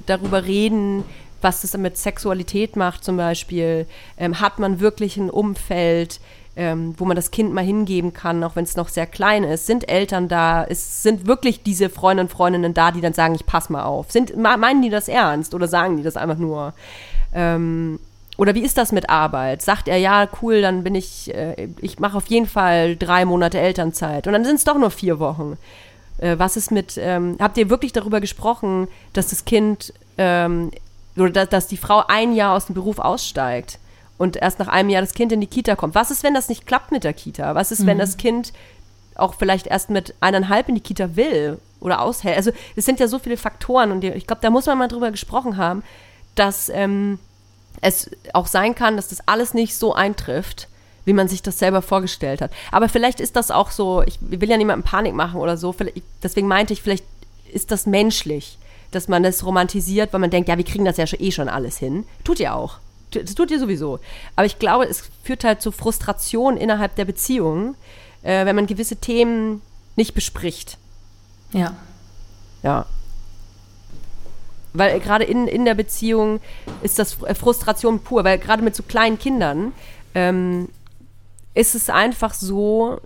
darüber 0.05 0.45
reden, 0.45 1.03
was 1.43 1.61
das 1.61 1.77
mit 1.77 1.97
Sexualität 1.97 2.75
macht 2.75 3.03
zum 3.03 3.17
Beispiel. 3.17 3.85
Ähm, 4.17 4.39
hat 4.39 4.59
man 4.59 4.79
wirklich 4.79 5.17
ein 5.17 5.29
Umfeld, 5.29 6.19
ähm, 6.55 6.93
wo 6.97 7.05
man 7.05 7.15
das 7.15 7.31
Kind 7.31 7.53
mal 7.53 7.63
hingeben 7.63 8.13
kann, 8.13 8.43
auch 8.43 8.55
wenn 8.55 8.63
es 8.63 8.75
noch 8.75 8.89
sehr 8.89 9.07
klein 9.07 9.43
ist? 9.43 9.65
Sind 9.65 9.89
Eltern 9.89 10.27
da? 10.27 10.63
Ist, 10.63 11.03
sind 11.03 11.27
wirklich 11.27 11.63
diese 11.63 11.89
Freunde 11.89 12.23
und 12.23 12.31
Freundinnen 12.31 12.73
da, 12.73 12.91
die 12.91 13.01
dann 13.01 13.13
sagen, 13.13 13.35
ich 13.35 13.45
pass 13.45 13.69
mal 13.69 13.83
auf? 13.83 14.11
Sind, 14.11 14.35
meinen 14.37 14.81
die 14.81 14.89
das 14.89 15.07
ernst 15.07 15.53
oder 15.53 15.67
sagen 15.67 15.97
die 15.97 16.03
das 16.03 16.17
einfach 16.17 16.37
nur? 16.37 16.73
Ähm, 17.33 17.99
oder 18.37 18.55
wie 18.55 18.63
ist 18.63 18.77
das 18.77 18.91
mit 18.91 19.09
Arbeit? 19.09 19.61
Sagt 19.61 19.87
er, 19.87 19.97
ja, 19.97 20.27
cool, 20.41 20.61
dann 20.61 20.83
bin 20.83 20.95
ich, 20.95 21.33
äh, 21.33 21.69
ich 21.81 21.99
mache 21.99 22.17
auf 22.17 22.27
jeden 22.27 22.47
Fall 22.47 22.95
drei 22.95 23.25
Monate 23.25 23.59
Elternzeit. 23.59 24.27
Und 24.27 24.33
dann 24.33 24.45
sind 24.45 24.55
es 24.55 24.63
doch 24.63 24.77
nur 24.77 24.91
vier 24.91 25.19
Wochen. 25.19 25.57
Äh, 26.17 26.37
was 26.39 26.57
ist 26.57 26.71
mit, 26.71 26.97
ähm, 26.97 27.37
habt 27.39 27.57
ihr 27.57 27.69
wirklich 27.69 27.93
darüber 27.93 28.21
gesprochen, 28.21 28.87
dass 29.13 29.27
das 29.27 29.45
Kind 29.45 29.93
ähm, 30.17 30.71
oder 31.17 31.29
dass, 31.29 31.49
dass 31.49 31.67
die 31.67 31.77
Frau 31.77 32.03
ein 32.07 32.33
Jahr 32.33 32.55
aus 32.55 32.65
dem 32.65 32.75
Beruf 32.75 32.99
aussteigt 32.99 33.79
und 34.17 34.37
erst 34.37 34.59
nach 34.59 34.67
einem 34.67 34.89
Jahr 34.89 35.01
das 35.01 35.13
Kind 35.13 35.31
in 35.31 35.41
die 35.41 35.47
Kita 35.47 35.75
kommt? 35.75 35.95
Was 35.95 36.11
ist, 36.11 36.23
wenn 36.23 36.33
das 36.33 36.49
nicht 36.49 36.65
klappt 36.65 36.91
mit 36.91 37.03
der 37.03 37.13
Kita? 37.13 37.55
Was 37.55 37.71
ist, 37.71 37.81
mhm. 37.81 37.87
wenn 37.87 37.99
das 37.99 38.17
Kind 38.17 38.53
auch 39.15 39.35
vielleicht 39.35 39.67
erst 39.67 39.89
mit 39.89 40.15
eineinhalb 40.21 40.69
in 40.69 40.75
die 40.75 40.81
Kita 40.81 41.15
will 41.15 41.59
oder 41.79 42.01
aushält? 42.01 42.37
Also 42.37 42.51
es 42.75 42.85
sind 42.85 42.99
ja 42.99 43.07
so 43.07 43.19
viele 43.19 43.37
Faktoren 43.37 43.91
und 43.91 44.03
ich 44.03 44.27
glaube, 44.27 44.41
da 44.41 44.49
muss 44.49 44.65
man 44.65 44.77
mal 44.77 44.87
drüber 44.87 45.11
gesprochen 45.11 45.57
haben, 45.57 45.83
dass 46.35 46.69
ähm, 46.69 47.19
es 47.81 48.09
auch 48.33 48.47
sein 48.47 48.75
kann, 48.75 48.95
dass 48.95 49.09
das 49.09 49.27
alles 49.27 49.53
nicht 49.53 49.75
so 49.75 49.93
eintrifft, 49.93 50.67
wie 51.05 51.13
man 51.13 51.27
sich 51.27 51.41
das 51.41 51.59
selber 51.59 51.81
vorgestellt 51.81 52.41
hat. 52.41 52.51
Aber 52.71 52.89
vielleicht 52.89 53.19
ist 53.19 53.35
das 53.35 53.51
auch 53.51 53.71
so, 53.71 54.01
ich 54.03 54.17
will 54.21 54.49
ja 54.49 54.57
niemandem 54.57 54.89
Panik 54.89 55.13
machen 55.13 55.39
oder 55.39 55.57
so, 55.57 55.75
deswegen 56.21 56.47
meinte 56.47 56.73
ich, 56.73 56.81
vielleicht 56.81 57.05
ist 57.51 57.71
das 57.71 57.85
menschlich, 57.85 58.57
dass 58.95 59.07
man 59.07 59.23
das 59.23 59.45
romantisiert, 59.45 60.13
weil 60.13 60.19
man 60.19 60.29
denkt, 60.29 60.49
ja, 60.49 60.57
wir 60.57 60.65
kriegen 60.65 60.85
das 60.85 60.97
ja 60.97 61.05
eh 61.05 61.31
schon 61.31 61.49
alles 61.49 61.77
hin. 61.77 62.05
Tut 62.23 62.39
ihr 62.39 62.55
auch. 62.55 62.79
Das 63.11 63.35
tut 63.35 63.51
ihr 63.51 63.59
sowieso. 63.59 63.99
Aber 64.35 64.45
ich 64.45 64.59
glaube, 64.59 64.85
es 64.85 65.03
führt 65.23 65.43
halt 65.43 65.61
zu 65.61 65.71
Frustration 65.71 66.57
innerhalb 66.57 66.95
der 66.95 67.05
Beziehung, 67.05 67.75
äh, 68.23 68.45
wenn 68.45 68.55
man 68.55 68.67
gewisse 68.67 68.95
Themen 68.95 69.61
nicht 69.95 70.13
bespricht. 70.13 70.77
Ja. 71.51 71.75
Ja 72.63 72.87
weil 74.73 74.99
gerade 74.99 75.23
in, 75.23 75.47
in 75.47 75.65
der 75.65 75.75
Beziehung 75.75 76.39
ist 76.81 76.99
das 76.99 77.21
äh, 77.23 77.35
Frustration 77.35 77.99
pur, 77.99 78.23
weil 78.23 78.39
gerade 78.39 78.63
mit 78.63 78.75
so 78.75 78.83
kleinen 78.83 79.19
Kindern 79.19 79.71
ähm, 80.15 80.69
ist 81.53 81.75
es 81.75 81.89
einfach 81.89 82.33
so, 82.33 82.99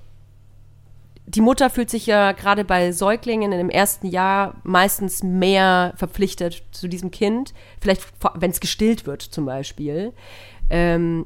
die 1.27 1.41
Mutter 1.41 1.69
fühlt 1.69 1.89
sich 1.89 2.05
ja 2.05 2.31
gerade 2.31 2.63
bei 2.63 2.93
Säuglingen 2.93 3.51
in 3.51 3.57
dem 3.57 3.69
ersten 3.69 4.07
Jahr 4.07 4.55
meistens 4.63 5.23
mehr 5.23 5.93
verpflichtet 5.97 6.63
zu 6.71 6.87
diesem 6.87 7.11
Kind, 7.11 7.53
vielleicht 7.81 8.01
wenn 8.35 8.51
es 8.51 8.61
gestillt 8.61 9.05
wird 9.05 9.21
zum 9.21 9.45
Beispiel. 9.45 10.13
Ähm, 10.69 11.25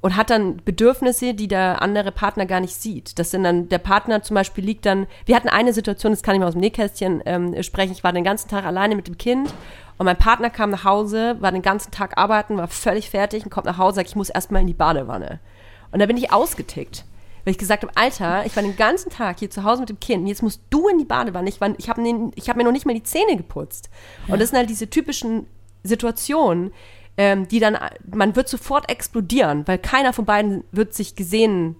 und 0.00 0.16
hat 0.16 0.30
dann 0.30 0.58
Bedürfnisse, 0.64 1.34
die 1.34 1.48
der 1.48 1.82
andere 1.82 2.12
Partner 2.12 2.46
gar 2.46 2.60
nicht 2.60 2.74
sieht. 2.74 3.18
Das 3.18 3.30
sind 3.30 3.42
dann, 3.42 3.68
der 3.68 3.78
Partner 3.78 4.22
zum 4.22 4.34
Beispiel 4.34 4.64
liegt 4.64 4.86
dann, 4.86 5.06
wir 5.24 5.34
hatten 5.34 5.48
eine 5.48 5.72
Situation, 5.72 6.12
das 6.12 6.22
kann 6.22 6.34
ich 6.34 6.40
mal 6.40 6.46
aus 6.46 6.54
dem 6.54 6.60
Nähkästchen 6.60 7.22
ähm, 7.26 7.60
sprechen, 7.62 7.92
ich 7.92 8.04
war 8.04 8.12
den 8.12 8.24
ganzen 8.24 8.48
Tag 8.48 8.64
alleine 8.64 8.94
mit 8.94 9.08
dem 9.08 9.18
Kind 9.18 9.52
und 9.96 10.04
mein 10.04 10.16
Partner 10.16 10.50
kam 10.50 10.70
nach 10.70 10.84
Hause, 10.84 11.36
war 11.40 11.50
den 11.50 11.62
ganzen 11.62 11.90
Tag 11.90 12.16
arbeiten, 12.16 12.58
war 12.58 12.68
völlig 12.68 13.10
fertig 13.10 13.44
und 13.44 13.50
kommt 13.50 13.66
nach 13.66 13.78
Hause, 13.78 13.96
sagt, 13.96 14.10
ich 14.10 14.16
muss 14.16 14.30
erstmal 14.30 14.60
in 14.60 14.68
die 14.68 14.74
Badewanne. 14.74 15.40
Und 15.90 16.00
da 16.00 16.06
bin 16.06 16.18
ich 16.18 16.32
ausgetickt. 16.32 17.04
Weil 17.48 17.52
ich 17.52 17.58
gesagt 17.58 17.82
habe, 17.82 17.96
Alter, 17.96 18.44
ich 18.44 18.54
war 18.56 18.62
den 18.62 18.76
ganzen 18.76 19.08
Tag 19.08 19.38
hier 19.38 19.48
zu 19.48 19.64
Hause 19.64 19.80
mit 19.80 19.88
dem 19.88 19.98
Kind 19.98 20.20
und 20.20 20.26
jetzt 20.26 20.42
musst 20.42 20.60
du 20.68 20.86
in 20.88 20.98
die 20.98 21.06
Badewanne. 21.06 21.48
Ich, 21.48 21.58
ich 21.78 21.88
habe 21.88 22.02
hab 22.02 22.56
mir 22.58 22.64
noch 22.64 22.72
nicht 22.72 22.84
mal 22.84 22.92
die 22.92 23.02
Zähne 23.02 23.38
geputzt. 23.38 23.88
Ja. 24.26 24.34
Und 24.34 24.40
das 24.40 24.50
sind 24.50 24.58
halt 24.58 24.68
diese 24.68 24.90
typischen 24.90 25.46
Situationen, 25.82 26.74
ähm, 27.16 27.48
die 27.48 27.58
dann, 27.58 27.78
man 28.04 28.36
wird 28.36 28.50
sofort 28.50 28.90
explodieren, 28.90 29.66
weil 29.66 29.78
keiner 29.78 30.12
von 30.12 30.26
beiden 30.26 30.62
wird 30.72 30.92
sich 30.92 31.16
gesehen, 31.16 31.76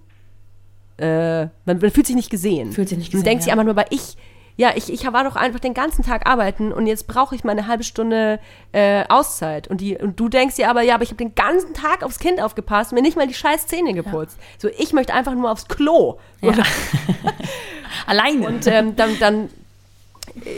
äh, 0.96 1.42
man, 1.42 1.50
man 1.66 1.90
fühlt 1.90 2.06
sich 2.06 2.16
nicht 2.16 2.30
gesehen. 2.30 2.72
Fühlt 2.72 2.88
sich 2.88 2.96
nicht 2.96 3.10
gesehen. 3.10 3.20
Man 3.20 3.25
denkt 3.26 3.42
ja. 3.42 3.44
sich 3.44 3.52
einfach 3.52 3.66
nur, 3.66 3.76
weil 3.76 3.88
ich, 3.90 4.16
ja, 4.58 4.72
ich, 4.74 4.92
ich 4.92 5.10
war 5.12 5.22
doch 5.22 5.36
einfach 5.36 5.60
den 5.60 5.72
ganzen 5.72 6.04
Tag 6.04 6.28
arbeiten 6.28 6.72
und 6.72 6.88
jetzt 6.88 7.06
brauche 7.06 7.32
ich 7.36 7.44
mal 7.44 7.52
eine 7.52 7.68
halbe 7.68 7.84
Stunde 7.84 8.40
äh, 8.72 9.04
Auszeit. 9.08 9.68
Und, 9.68 9.80
die, 9.80 9.96
und 9.96 10.18
du 10.18 10.28
denkst 10.28 10.56
dir 10.56 10.68
aber, 10.68 10.82
ja, 10.82 10.96
aber 10.96 11.04
ich 11.04 11.10
habe 11.10 11.24
den 11.24 11.36
ganzen 11.36 11.74
Tag 11.74 12.02
aufs 12.02 12.18
Kind 12.18 12.42
aufgepasst 12.42 12.90
und 12.90 12.96
mir 12.96 13.02
nicht 13.02 13.16
mal 13.16 13.28
die 13.28 13.34
scheiß 13.34 13.68
Zähne 13.68 13.94
geputzt. 13.94 14.36
Ja. 14.36 14.44
So, 14.58 14.68
ich 14.76 14.92
möchte 14.92 15.14
einfach 15.14 15.34
nur 15.34 15.52
aufs 15.52 15.68
Klo. 15.68 16.18
Ja. 16.40 16.54
Alleine. 18.08 18.48
Und 18.48 18.66
ähm, 18.66 18.96
dann, 18.96 19.16
dann 19.20 19.48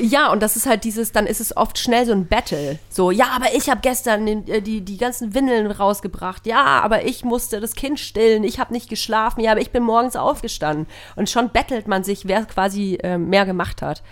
ja, 0.01 0.31
und 0.31 0.43
das 0.43 0.57
ist 0.57 0.67
halt 0.67 0.85
dieses, 0.85 1.13
dann 1.13 1.27
ist 1.27 1.41
es 1.41 1.57
oft 1.57 1.79
schnell 1.79 2.07
so 2.07 2.13
ein 2.13 2.27
Battle. 2.27 2.79
So, 2.89 3.11
ja, 3.11 3.27
aber 3.35 3.55
ich 3.55 3.69
habe 3.69 3.81
gestern 3.81 4.27
den, 4.27 4.49
äh, 4.49 4.63
die, 4.63 4.81
die 4.81 4.97
ganzen 4.97 5.35
Windeln 5.35 5.71
rausgebracht. 5.71 6.47
Ja, 6.47 6.81
aber 6.81 7.05
ich 7.05 7.25
musste 7.25 7.61
das 7.61 7.75
Kind 7.75 8.01
stillen. 8.01 8.45
Ich 8.45 8.59
habe 8.59 8.73
nicht 8.73 8.89
geschlafen. 8.89 9.41
Ja, 9.41 9.53
aber 9.53 9.61
ich 9.61 9.71
bin 9.71 9.83
morgens 9.83 10.17
aufgestanden. 10.17 10.87
Und 11.17 11.31
schon 11.31 11.51
bettelt 11.51 11.89
man 11.89 12.05
sich, 12.05 12.27
wer 12.27 12.45
quasi 12.45 12.99
äh, 13.03 13.19
mehr 13.19 13.47
gemacht 13.47 13.83
hat. 13.83 14.03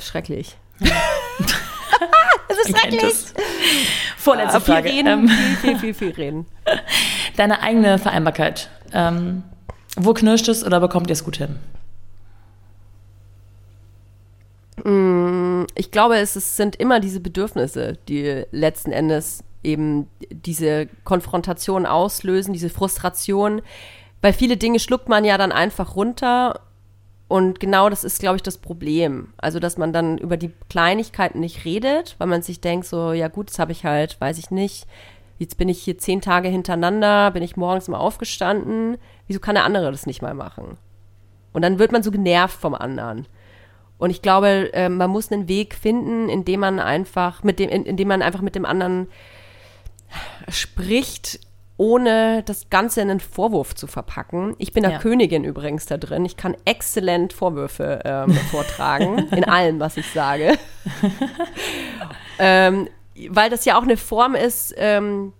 Schrecklich. 0.00 0.56
das 2.48 2.58
ist 2.64 2.78
schrecklich. 2.78 3.14
Vorletzte 4.16 4.60
viel 4.60 4.74
Frage. 4.74 4.88
Reden, 4.88 5.06
ähm, 5.06 5.28
viel, 5.28 5.56
viel, 5.56 5.78
viel, 5.78 5.94
viel 5.94 6.10
reden. 6.10 6.46
Deine 7.36 7.60
eigene 7.60 7.98
Vereinbarkeit. 7.98 8.70
Ähm, 8.92 9.42
wo 9.96 10.14
knirscht 10.14 10.48
es 10.48 10.64
oder 10.64 10.80
bekommt 10.80 11.08
ihr 11.08 11.12
es 11.12 11.24
gut 11.24 11.36
hin? 11.36 11.58
Mm, 14.63 14.63
ich 14.76 15.90
glaube, 15.90 16.16
es, 16.18 16.36
es 16.36 16.56
sind 16.56 16.76
immer 16.76 17.00
diese 17.00 17.20
Bedürfnisse, 17.20 17.96
die 18.08 18.44
letzten 18.50 18.90
Endes 18.92 19.44
eben 19.62 20.08
diese 20.30 20.88
Konfrontation 21.04 21.86
auslösen, 21.86 22.52
diese 22.52 22.70
Frustration. 22.70 23.62
Weil 24.20 24.32
viele 24.32 24.56
Dinge 24.56 24.78
schluckt 24.78 25.08
man 25.08 25.24
ja 25.24 25.38
dann 25.38 25.52
einfach 25.52 25.96
runter. 25.96 26.60
Und 27.28 27.60
genau 27.60 27.88
das 27.88 28.04
ist, 28.04 28.20
glaube 28.20 28.36
ich, 28.36 28.42
das 28.42 28.58
Problem. 28.58 29.32
Also, 29.38 29.60
dass 29.60 29.78
man 29.78 29.92
dann 29.92 30.18
über 30.18 30.36
die 30.36 30.52
Kleinigkeiten 30.68 31.40
nicht 31.40 31.64
redet, 31.64 32.16
weil 32.18 32.28
man 32.28 32.42
sich 32.42 32.60
denkt, 32.60 32.86
so, 32.86 33.12
ja 33.12 33.28
gut, 33.28 33.50
das 33.50 33.58
habe 33.58 33.72
ich 33.72 33.84
halt, 33.84 34.20
weiß 34.20 34.38
ich 34.38 34.50
nicht. 34.50 34.86
Jetzt 35.38 35.56
bin 35.56 35.68
ich 35.68 35.82
hier 35.82 35.98
zehn 35.98 36.20
Tage 36.20 36.48
hintereinander, 36.48 37.30
bin 37.30 37.42
ich 37.42 37.56
morgens 37.56 37.88
mal 37.88 37.98
aufgestanden. 37.98 38.98
Wieso 39.26 39.40
kann 39.40 39.54
der 39.54 39.64
andere 39.64 39.90
das 39.90 40.06
nicht 40.06 40.22
mal 40.22 40.34
machen? 40.34 40.78
Und 41.52 41.62
dann 41.62 41.78
wird 41.78 41.92
man 41.92 42.02
so 42.02 42.10
genervt 42.10 42.60
vom 42.60 42.74
anderen. 42.74 43.26
Und 43.98 44.10
ich 44.10 44.22
glaube, 44.22 44.72
äh, 44.72 44.88
man 44.88 45.10
muss 45.10 45.30
einen 45.30 45.48
Weg 45.48 45.74
finden, 45.74 46.28
indem 46.28 46.60
man 46.60 46.80
einfach 46.80 47.42
mit 47.42 47.58
dem, 47.58 47.70
in, 47.70 47.84
indem 47.84 48.08
man 48.08 48.22
einfach 48.22 48.40
mit 48.40 48.54
dem 48.54 48.64
anderen 48.64 49.08
spricht, 50.48 51.40
ohne 51.76 52.42
das 52.44 52.70
Ganze 52.70 53.00
in 53.00 53.10
einen 53.10 53.20
Vorwurf 53.20 53.74
zu 53.74 53.86
verpacken. 53.86 54.54
Ich 54.58 54.72
bin 54.72 54.84
ja. 54.84 54.98
Königin 54.98 55.44
übrigens 55.44 55.86
da 55.86 55.96
drin. 55.96 56.24
Ich 56.24 56.36
kann 56.36 56.56
exzellent 56.64 57.32
Vorwürfe 57.32 58.00
ähm, 58.04 58.32
vortragen 58.50 59.28
in 59.30 59.44
allem, 59.44 59.80
was 59.80 59.96
ich 59.96 60.06
sage. 60.10 60.56
ähm, 62.38 62.88
weil 63.28 63.50
das 63.50 63.64
ja 63.64 63.78
auch 63.78 63.82
eine 63.82 63.96
Form 63.96 64.34
ist, 64.34 64.74
ähm, 64.76 65.32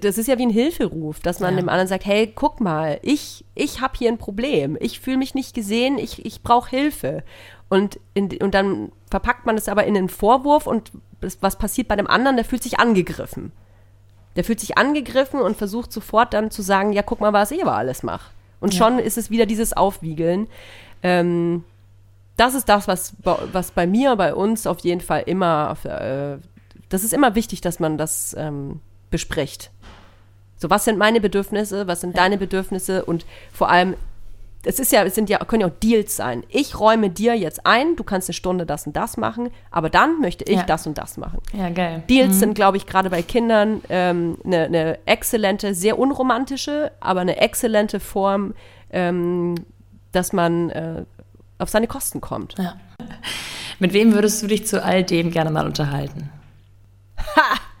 das 0.00 0.16
ist 0.16 0.26
ja 0.26 0.38
wie 0.38 0.46
ein 0.46 0.50
Hilferuf, 0.50 1.20
dass 1.20 1.40
man 1.40 1.54
ja. 1.54 1.60
dem 1.60 1.68
anderen 1.68 1.88
sagt, 1.88 2.06
hey, 2.06 2.32
guck 2.34 2.60
mal, 2.60 2.98
ich, 3.02 3.44
ich 3.54 3.80
habe 3.80 3.94
hier 3.98 4.10
ein 4.10 4.18
Problem. 4.18 4.76
Ich 4.80 5.00
fühle 5.00 5.18
mich 5.18 5.34
nicht 5.34 5.54
gesehen, 5.54 5.98
ich, 5.98 6.24
ich 6.24 6.42
brauche 6.42 6.70
Hilfe. 6.70 7.22
Und, 7.68 8.00
in, 8.14 8.30
und 8.40 8.54
dann 8.54 8.90
verpackt 9.10 9.44
man 9.44 9.56
es 9.56 9.68
aber 9.68 9.84
in 9.84 9.94
den 9.94 10.08
Vorwurf 10.08 10.66
und 10.66 10.92
das, 11.20 11.38
was 11.40 11.58
passiert 11.58 11.88
bei 11.88 11.96
dem 11.96 12.06
anderen, 12.06 12.36
der 12.36 12.44
fühlt 12.44 12.62
sich 12.62 12.78
angegriffen. 12.78 13.52
Der 14.36 14.44
fühlt 14.44 14.60
sich 14.60 14.78
angegriffen 14.78 15.40
und 15.40 15.56
versucht 15.56 15.92
sofort 15.92 16.32
dann 16.32 16.50
zu 16.50 16.62
sagen, 16.62 16.92
ja, 16.92 17.02
guck 17.02 17.20
mal, 17.20 17.32
was 17.32 17.50
ich 17.50 17.62
aber 17.62 17.74
alles 17.74 18.02
mache. 18.02 18.30
Und 18.60 18.72
ja. 18.72 18.78
schon 18.78 18.98
ist 18.98 19.18
es 19.18 19.30
wieder 19.30 19.44
dieses 19.44 19.74
Aufwiegeln. 19.74 20.48
Ähm, 21.02 21.64
das 22.38 22.54
ist 22.54 22.68
das, 22.68 22.88
was, 22.88 23.14
was 23.22 23.72
bei 23.72 23.86
mir, 23.86 24.16
bei 24.16 24.34
uns 24.34 24.66
auf 24.66 24.80
jeden 24.80 25.00
Fall 25.00 25.22
immer, 25.26 25.76
äh, 25.84 26.38
das 26.88 27.04
ist 27.04 27.12
immer 27.12 27.34
wichtig, 27.34 27.60
dass 27.60 27.78
man 27.78 27.98
das 27.98 28.34
ähm, 28.38 28.80
bespricht. 29.10 29.70
So, 30.58 30.70
was 30.70 30.84
sind 30.84 30.98
meine 30.98 31.20
Bedürfnisse, 31.20 31.86
was 31.86 32.00
sind 32.00 32.16
deine 32.16 32.38
Bedürfnisse 32.38 33.04
und 33.04 33.26
vor 33.52 33.68
allem, 33.68 33.94
es 34.64 34.78
ist 34.80 34.90
ja, 34.90 35.04
es 35.04 35.14
sind 35.14 35.28
ja, 35.30 35.38
können 35.44 35.60
ja 35.60 35.68
auch 35.68 35.78
Deals 35.82 36.16
sein. 36.16 36.42
Ich 36.48 36.80
räume 36.80 37.10
dir 37.10 37.34
jetzt 37.36 37.66
ein, 37.66 37.94
du 37.94 38.02
kannst 38.02 38.28
eine 38.28 38.34
Stunde 38.34 38.66
das 38.66 38.86
und 38.86 38.96
das 38.96 39.16
machen, 39.16 39.50
aber 39.70 39.90
dann 39.90 40.18
möchte 40.20 40.44
ich 40.44 40.56
Ja. 40.56 40.62
das 40.64 40.86
und 40.86 40.98
das 40.98 41.18
machen. 41.18 41.38
Ja, 41.52 41.68
geil. 41.70 42.02
Deals 42.08 42.40
sind, 42.40 42.54
glaube 42.54 42.78
ich, 42.78 42.86
gerade 42.86 43.10
bei 43.10 43.22
Kindern 43.22 43.80
ähm, 43.90 44.38
eine, 44.44 44.64
eine 44.64 44.98
exzellente, 45.06 45.74
sehr 45.74 45.98
unromantische, 45.98 46.90
aber 47.00 47.20
eine 47.20 47.36
exzellente 47.36 48.00
Form, 48.00 48.54
ähm, 48.90 49.54
dass 50.12 50.32
man 50.32 50.70
äh, 50.70 51.04
auf 51.58 51.68
seine 51.68 51.86
Kosten 51.86 52.20
kommt. 52.20 52.54
Ja. 52.58 52.74
Mit 53.78 53.92
wem 53.92 54.14
würdest 54.14 54.42
du 54.42 54.46
dich 54.46 54.66
zu 54.66 54.82
all 54.82 55.04
dem 55.04 55.30
gerne 55.30 55.50
mal 55.50 55.66
unterhalten? 55.66 56.30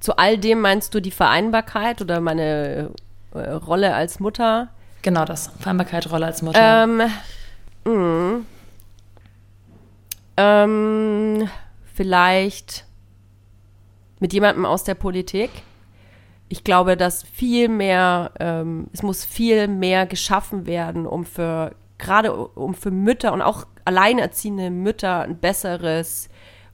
Zu 0.00 0.16
all 0.16 0.38
dem 0.38 0.60
meinst 0.60 0.94
du 0.94 1.00
die 1.00 1.10
Vereinbarkeit 1.10 2.00
oder 2.00 2.20
meine 2.20 2.90
äh, 3.34 3.38
Rolle 3.50 3.94
als 3.94 4.20
Mutter? 4.20 4.68
Genau 5.02 5.24
das. 5.24 5.50
Vereinbarkeit, 5.58 6.10
Rolle 6.10 6.26
als 6.26 6.42
Mutter. 6.42 6.84
Ähm, 6.84 7.02
mh. 7.84 8.40
ähm, 10.36 11.48
vielleicht 11.94 12.84
mit 14.20 14.32
jemandem 14.32 14.66
aus 14.66 14.84
der 14.84 14.94
Politik. 14.94 15.50
Ich 16.48 16.64
glaube, 16.64 16.96
dass 16.96 17.22
viel 17.22 17.68
mehr, 17.68 18.32
ähm, 18.40 18.88
es 18.92 19.02
muss 19.02 19.24
viel 19.24 19.68
mehr 19.68 20.06
geschaffen 20.06 20.66
werden, 20.66 21.06
um 21.06 21.24
für, 21.24 21.74
gerade 21.98 22.34
um 22.34 22.74
für 22.74 22.90
Mütter 22.90 23.32
und 23.32 23.42
auch 23.42 23.66
alleinerziehende 23.84 24.70
Mütter 24.70 25.22
ein 25.22 25.38
besseres 25.38 26.28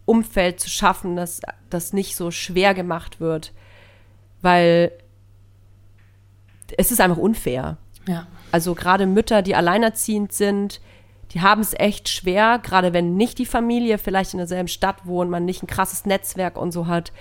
Umfeld 0.07 0.61
zu 0.61 0.69
schaffen, 0.69 1.17
dass 1.17 1.41
das 1.71 1.93
nicht 1.93 2.17
so 2.17 2.31
schwer 2.31 2.75
gemacht 2.75 3.21
wird. 3.21 3.53
Weil 4.43 4.93
es 6.77 6.91
ist 6.91 7.01
einfach 7.01 7.17
unfair. 7.17 7.79
ja. 8.07 8.27
Also 8.53 8.75
gerade 8.77 9.07
Mütter, 9.07 9.43
die 9.43 9.57
alleinerziehend 9.57 10.33
sind, 10.33 10.81
die 11.33 11.41
haben 11.41 11.61
es 11.61 11.75
echt 11.75 12.09
schwer, 12.09 12.61
gerade 12.63 12.93
wenn 12.93 13.17
nicht 13.17 13.39
die 13.39 13.47
Familie 13.47 13.99
vielleicht 13.99 14.35
in 14.35 14.39
derselben 14.39 14.69
Stadt 14.69 15.05
wohnt, 15.05 15.31
man 15.31 15.45
nicht 15.45 15.63
ein 15.63 15.67
krasses 15.67 16.07
Netzwerk 16.07 16.57
und 16.57 16.71
so 16.71 16.87
hat. 16.87 17.13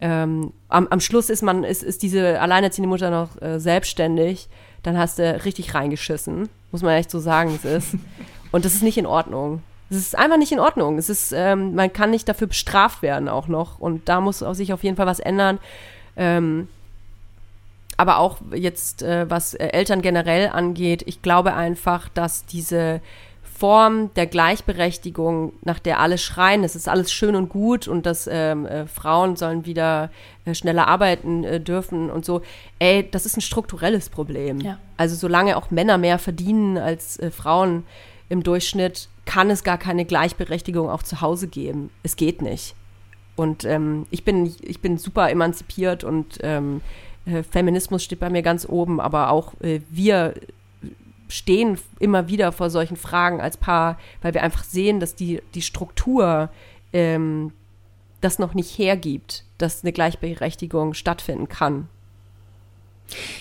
Ähm, 0.00 0.52
am, 0.68 0.86
am 0.88 1.00
Schluss 1.00 1.30
ist 1.30 1.42
man, 1.42 1.64
ist, 1.64 1.82
ist 1.82 2.02
diese 2.02 2.38
alleinerziehende 2.40 2.88
Mutter 2.88 3.10
noch 3.10 3.40
äh, 3.40 3.58
selbstständig, 3.58 4.48
dann 4.82 4.98
hast 4.98 5.18
du 5.18 5.44
richtig 5.44 5.72
reingeschissen, 5.74 6.50
muss 6.72 6.82
man 6.82 6.92
echt 6.92 7.10
so 7.10 7.18
sagen, 7.18 7.54
es 7.54 7.64
ist. 7.64 7.96
Und 8.52 8.64
das 8.64 8.74
ist 8.74 8.82
nicht 8.82 8.98
in 8.98 9.06
Ordnung. 9.06 9.62
Es 9.90 9.96
ist 9.96 10.18
einfach 10.18 10.38
nicht 10.38 10.52
in 10.52 10.60
Ordnung. 10.60 10.98
Es 10.98 11.08
ist, 11.08 11.32
ähm, 11.32 11.74
man 11.74 11.92
kann 11.92 12.10
nicht 12.10 12.28
dafür 12.28 12.46
bestraft 12.46 13.02
werden 13.02 13.28
auch 13.28 13.48
noch. 13.48 13.78
Und 13.78 14.08
da 14.08 14.20
muss 14.20 14.38
sich 14.38 14.72
auf 14.72 14.82
jeden 14.82 14.96
Fall 14.96 15.06
was 15.06 15.20
ändern. 15.20 15.58
Ähm, 16.16 16.68
aber 17.96 18.18
auch 18.18 18.38
jetzt, 18.54 19.02
äh, 19.02 19.28
was 19.30 19.54
äh, 19.54 19.68
Eltern 19.68 20.02
generell 20.02 20.48
angeht, 20.48 21.02
ich 21.06 21.22
glaube 21.22 21.54
einfach, 21.54 22.08
dass 22.08 22.44
diese 22.46 23.00
Form 23.56 24.12
der 24.14 24.26
Gleichberechtigung, 24.26 25.52
nach 25.62 25.78
der 25.78 26.00
alle 26.00 26.18
schreien, 26.18 26.64
es 26.64 26.74
ist 26.74 26.88
alles 26.88 27.12
schön 27.12 27.36
und 27.36 27.48
gut 27.48 27.86
und 27.86 28.04
dass 28.04 28.28
ähm, 28.30 28.66
äh, 28.66 28.86
Frauen 28.88 29.36
sollen 29.36 29.64
wieder 29.64 30.10
äh, 30.44 30.54
schneller 30.54 30.88
arbeiten 30.88 31.44
äh, 31.44 31.60
dürfen 31.60 32.10
und 32.10 32.24
so, 32.24 32.42
ey, 32.80 33.08
das 33.08 33.26
ist 33.26 33.36
ein 33.36 33.42
strukturelles 33.42 34.08
Problem. 34.08 34.60
Ja. 34.60 34.78
Also 34.96 35.14
solange 35.14 35.56
auch 35.56 35.70
Männer 35.70 35.98
mehr 35.98 36.18
verdienen 36.18 36.78
als 36.78 37.18
äh, 37.20 37.30
Frauen 37.30 37.84
im 38.28 38.42
Durchschnitt, 38.42 39.08
kann 39.24 39.50
es 39.50 39.64
gar 39.64 39.78
keine 39.78 40.04
Gleichberechtigung 40.04 40.90
auch 40.90 41.02
zu 41.02 41.20
Hause 41.20 41.48
geben. 41.48 41.90
Es 42.02 42.16
geht 42.16 42.42
nicht. 42.42 42.74
Und 43.36 43.64
ähm, 43.64 44.06
ich, 44.10 44.24
bin, 44.24 44.54
ich 44.62 44.80
bin 44.80 44.98
super 44.98 45.30
emanzipiert 45.30 46.04
und 46.04 46.38
ähm, 46.42 46.82
äh, 47.26 47.42
Feminismus 47.42 48.04
steht 48.04 48.20
bei 48.20 48.30
mir 48.30 48.42
ganz 48.42 48.66
oben, 48.68 49.00
aber 49.00 49.30
auch 49.30 49.54
äh, 49.60 49.80
wir 49.90 50.34
stehen 51.28 51.78
immer 51.98 52.28
wieder 52.28 52.52
vor 52.52 52.70
solchen 52.70 52.96
Fragen 52.96 53.40
als 53.40 53.56
Paar, 53.56 53.98
weil 54.22 54.34
wir 54.34 54.42
einfach 54.42 54.62
sehen, 54.62 55.00
dass 55.00 55.16
die, 55.16 55.42
die 55.54 55.62
Struktur 55.62 56.50
ähm, 56.92 57.52
das 58.20 58.38
noch 58.38 58.54
nicht 58.54 58.78
hergibt, 58.78 59.44
dass 59.58 59.82
eine 59.82 59.92
Gleichberechtigung 59.92 60.94
stattfinden 60.94 61.48
kann. 61.48 61.88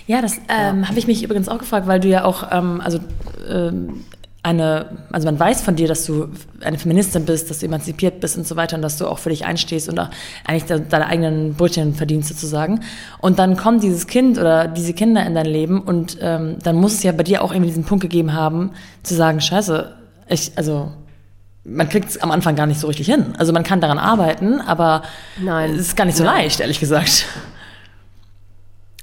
Ja, 0.07 0.21
das 0.21 0.39
ähm, 0.49 0.88
habe 0.88 0.99
ich 0.99 1.07
mich 1.07 1.23
übrigens 1.23 1.47
auch 1.47 1.60
gefragt, 1.60 1.88
weil 1.88 1.99
du 1.99 2.07
ja 2.10 2.25
auch, 2.25 2.51
ähm, 2.51 2.81
also 2.81 2.99
ähm, 3.47 4.05
eine, 4.43 4.97
also 5.12 5.25
man 5.25 5.39
weiß 5.39 5.62
von 5.62 5.77
dir, 5.77 5.88
dass 5.88 6.06
du 6.06 6.29
eine 6.62 6.77
Feministin 6.77 7.25
bist, 7.25 7.49
dass 7.49 7.60
du 7.60 7.65
emanzipiert 7.65 8.19
bist 8.19 8.38
und 8.38 8.45
so 8.45 8.58
weiter 8.58 8.75
und 8.75 8.82
dass 8.82 8.97
du 8.97 9.08
auch 9.08 9.17
für 9.17 9.29
dich 9.29 9.45
einstehst 9.45 9.88
und 9.88 9.97
auch 9.97 10.10
eigentlich 10.45 10.65
de 10.65 10.82
deine 10.88 11.08
eigenen 11.08 11.53
Brötchen 11.53 11.95
verdienst 11.95 12.27
sozusagen. 12.27 12.82
Und 13.19 13.39
dann 13.39 13.56
kommt 13.56 13.84
dieses 13.84 14.06
Kind 14.06 14.38
oder 14.38 14.67
diese 14.67 14.93
Kinder 14.93 15.25
in 15.25 15.34
dein 15.34 15.45
Leben 15.45 15.82
und 15.82 16.17
ähm, 16.19 16.58
dann 16.62 16.75
muss 16.75 16.93
es 16.93 17.03
ja 17.03 17.13
bei 17.13 17.23
dir 17.23 17.41
auch 17.41 17.51
irgendwie 17.51 17.69
diesen 17.69 17.86
Punkt 17.86 18.01
gegeben 18.01 18.34
haben, 18.34 18.71
zu 19.01 19.15
sagen, 19.15 19.39
scheiße, 19.39 19.95
ich, 20.27 20.51
also 20.58 20.91
man 21.63 21.88
kriegt 21.88 22.10
es 22.10 22.21
am 22.21 22.32
Anfang 22.32 22.56
gar 22.56 22.65
nicht 22.65 22.82
so 22.82 22.88
richtig 22.88 23.08
hin. 23.08 23.36
Also 23.38 23.53
man 23.53 23.63
kann 23.63 23.79
daran 23.79 23.97
arbeiten, 23.97 24.60
aber 24.60 25.03
Nein. 25.41 25.71
es 25.71 25.79
ist 25.79 25.95
gar 25.95 26.03
nicht 26.03 26.17
so 26.17 26.25
Nein. 26.25 26.43
leicht, 26.43 26.60
ehrlich 26.60 26.82
gesagt. 26.82 27.25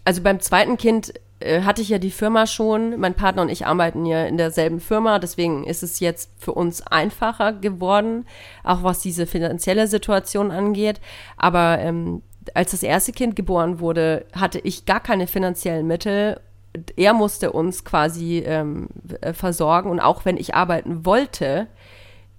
Also 0.05 0.21
beim 0.21 0.41
zweiten 0.41 0.77
Kind 0.77 1.15
äh, 1.41 1.63
hatte 1.63 1.83
ich 1.83 1.89
ja 1.89 1.99
die 1.99 2.11
Firma 2.11 2.47
schon. 2.47 2.99
Mein 3.01 3.15
Partner 3.15 3.43
und 3.43 3.49
ich 3.49 3.67
arbeiten 3.67 4.07
ja 4.07 4.25
in 4.25 4.37
derselben 4.37 4.81
Firma. 4.81 5.19
Deswegen 5.19 5.65
ist 5.65 5.83
es 5.83 6.01
jetzt 6.01 6.31
für 6.39 6.53
uns 6.53 6.87
einfacher 6.87 7.53
geworden, 7.53 8.27
auch 8.63 8.83
was 8.83 9.01
diese 9.01 9.27
finanzielle 9.27 9.87
Situation 9.87 10.51
angeht. 10.51 11.01
Aber 11.37 11.79
ähm, 11.81 12.23
als 12.55 12.73
das 12.73 12.83
erste 12.83 13.13
Kind 13.13 13.37
geboren 13.37 13.81
wurde, 13.81 14.27
hatte 14.33 14.59
ich 14.61 14.87
gar 14.87 15.01
keine 15.01 15.27
finanziellen 15.27 15.87
Mittel. 15.87 16.41
Er 16.97 17.15
musste 17.15 17.53
uns 17.53 17.85
quasi 17.85 18.39
ähm, 18.47 18.89
äh, 19.21 19.33
versorgen. 19.33 19.91
Und 19.91 20.01
auch 20.01 20.25
wenn 20.25 20.37
ich 20.37 20.55
arbeiten 20.55 21.05
wollte, 21.05 21.67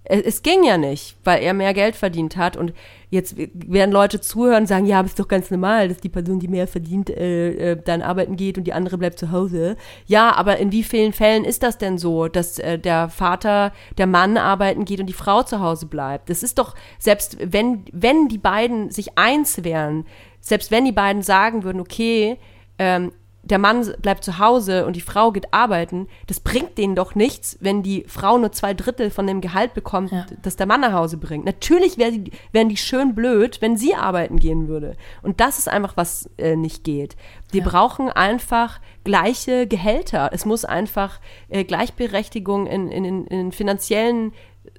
es, 0.04 0.22
es 0.22 0.42
ging 0.42 0.64
ja 0.64 0.78
nicht, 0.78 1.16
weil 1.24 1.42
er 1.42 1.54
mehr 1.54 1.74
Geld 1.74 1.96
verdient 1.96 2.36
hat 2.36 2.56
und 2.56 2.72
jetzt 3.10 3.36
werden 3.36 3.92
Leute 3.92 4.20
zuhören 4.20 4.62
und 4.62 4.66
sagen, 4.66 4.86
ja, 4.86 4.98
aber 4.98 5.06
ist 5.06 5.18
doch 5.18 5.28
ganz 5.28 5.50
normal, 5.50 5.88
dass 5.88 5.98
die 5.98 6.08
Person, 6.08 6.40
die 6.40 6.48
mehr 6.48 6.66
verdient, 6.66 7.10
äh, 7.10 7.72
äh, 7.72 7.82
dann 7.82 8.02
arbeiten 8.02 8.36
geht 8.36 8.56
und 8.56 8.64
die 8.64 8.72
andere 8.72 8.98
bleibt 8.98 9.18
zu 9.18 9.30
Hause. 9.30 9.76
Ja, 10.06 10.34
aber 10.34 10.56
in 10.56 10.72
wie 10.72 10.82
vielen 10.82 11.12
Fällen 11.12 11.44
ist 11.44 11.62
das 11.62 11.78
denn 11.78 11.98
so, 11.98 12.28
dass 12.28 12.58
äh, 12.58 12.78
der 12.78 13.10
Vater, 13.10 13.72
der 13.98 14.06
Mann 14.06 14.38
arbeiten 14.38 14.84
geht 14.84 15.00
und 15.00 15.06
die 15.06 15.12
Frau 15.12 15.42
zu 15.42 15.60
Hause 15.60 15.86
bleibt? 15.86 16.30
Das 16.30 16.42
ist 16.42 16.58
doch, 16.58 16.74
selbst 16.98 17.36
wenn, 17.40 17.84
wenn 17.92 18.28
die 18.28 18.38
beiden 18.38 18.90
sich 18.90 19.18
eins 19.18 19.62
wären, 19.62 20.06
selbst 20.40 20.70
wenn 20.70 20.84
die 20.84 20.92
beiden 20.92 21.22
sagen 21.22 21.64
würden, 21.64 21.80
okay, 21.80 22.38
ähm, 22.78 23.12
der 23.44 23.58
Mann 23.58 23.92
bleibt 24.00 24.22
zu 24.22 24.38
Hause 24.38 24.86
und 24.86 24.94
die 24.94 25.00
Frau 25.00 25.32
geht 25.32 25.52
arbeiten, 25.52 26.06
das 26.28 26.38
bringt 26.38 26.78
denen 26.78 26.94
doch 26.94 27.16
nichts, 27.16 27.56
wenn 27.60 27.82
die 27.82 28.04
Frau 28.06 28.38
nur 28.38 28.52
zwei 28.52 28.72
Drittel 28.72 29.10
von 29.10 29.26
dem 29.26 29.40
Gehalt 29.40 29.74
bekommt, 29.74 30.12
Ja. 30.12 30.26
das 30.42 30.54
der 30.54 30.66
Mann 30.66 30.80
nach 30.80 30.92
Hause 30.92 31.16
bringt. 31.16 31.44
Natürlich 31.44 31.98
wär 31.98 32.12
die, 32.12 32.30
wären 32.52 32.68
die 32.68 32.76
schön 32.76 33.16
blöd, 33.16 33.60
wenn 33.60 33.76
sie 33.76 33.94
arbeiten 33.96 34.38
gehen 34.38 34.68
würde. 34.68 34.96
Und 35.22 35.40
das 35.40 35.58
ist 35.58 35.68
einfach, 35.68 35.96
was 35.96 36.30
äh, 36.38 36.54
nicht 36.54 36.84
geht. 36.84 37.16
Wir 37.50 37.62
Ja. 37.62 37.68
brauchen 37.68 38.10
einfach 38.10 38.78
gleiche 39.02 39.66
Gehälter. 39.66 40.30
Es 40.32 40.44
muss 40.44 40.64
einfach 40.64 41.18
äh, 41.48 41.64
Gleichberechtigung 41.64 42.68
in, 42.68 42.92
in, 42.92 43.04
in, 43.04 43.26
in 43.26 43.52
finanziellen 43.52 44.32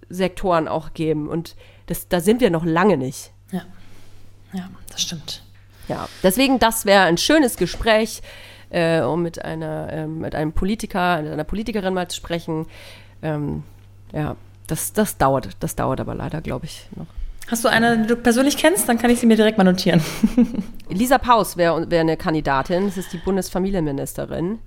Sektoren 0.09 0.69
auch 0.69 0.93
geben. 0.93 1.27
Und 1.27 1.57
das, 1.87 2.07
da 2.07 2.21
sind 2.21 2.39
wir 2.39 2.49
noch 2.49 2.63
lange 2.63 2.95
nicht. 2.95 3.31
Ja, 3.51 3.63
ja, 4.53 4.69
das 4.89 5.01
stimmt. 5.01 5.43
Ja, 5.89 6.07
deswegen, 6.23 6.59
das 6.59 6.85
wäre 6.85 7.03
ein 7.03 7.17
schönes 7.17 7.57
Gespräch, 7.57 8.21
äh, 8.73 9.01
um 9.01 9.21
mit 9.21 9.43
einer, 9.43 9.87
ähm, 9.91 10.19
mit 10.19 10.35
einem 10.35 10.51
Politiker, 10.51 11.21
mit 11.21 11.31
einer 11.31 11.43
Politikerin 11.45 11.93
mal 11.93 12.07
zu 12.09 12.17
sprechen. 12.17 12.65
Ähm, 13.21 13.63
ja, 14.11 14.35
das, 14.67 14.91
das 14.93 15.17
dauert, 15.17 15.49
das 15.61 15.75
dauert 15.75 15.99
aber 16.01 16.15
leider, 16.15 16.41
glaube 16.41 16.65
ich, 16.65 16.87
noch. 16.95 17.05
Hast 17.49 17.63
du 17.65 17.69
eine, 17.69 17.99
die 17.99 18.07
du 18.07 18.15
persönlich 18.15 18.55
kennst? 18.57 18.87
Dann 18.87 18.97
kann 18.97 19.09
ich 19.11 19.19
sie 19.19 19.25
mir 19.25 19.35
direkt 19.35 19.57
mal 19.57 19.63
notieren. 19.65 20.01
Lisa 20.89 21.17
Paus 21.17 21.57
wäre 21.57 21.89
wär 21.91 22.01
eine 22.01 22.15
Kandidatin, 22.17 22.85
das 22.85 22.97
ist 22.97 23.11
die 23.13 23.17
Bundesfamilienministerin. 23.17 24.59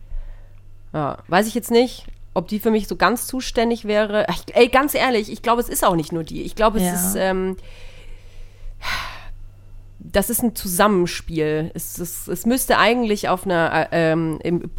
Ja, 0.92 1.18
weiß 1.28 1.46
ich 1.48 1.54
jetzt 1.54 1.70
nicht, 1.70 2.06
ob 2.34 2.48
die 2.48 2.60
für 2.60 2.70
mich 2.70 2.86
so 2.86 2.96
ganz 2.96 3.26
zuständig 3.26 3.86
wäre. 3.86 4.26
Ach, 4.28 4.38
ey, 4.52 4.68
ganz 4.68 4.94
ehrlich, 4.94 5.32
ich 5.32 5.40
glaube, 5.42 5.62
es 5.62 5.68
ist 5.70 5.84
auch 5.84 5.96
nicht 5.96 6.12
nur 6.12 6.22
die. 6.22 6.42
Ich 6.42 6.54
glaube, 6.54 6.78
es 6.78 6.84
Ja. 6.84 6.92
ist, 6.94 7.16
ähm, 7.18 7.56
das 10.12 10.30
ist 10.30 10.42
ein 10.42 10.54
Zusammenspiel. 10.54 11.70
Es, 11.74 11.98
es, 11.98 12.28
es 12.28 12.46
müsste 12.46 12.78
eigentlich 12.78 13.28
auf 13.28 13.44
einer, 13.44 13.88
äh, 13.92 14.12
ähm, 14.12 14.38
im, 14.42 14.70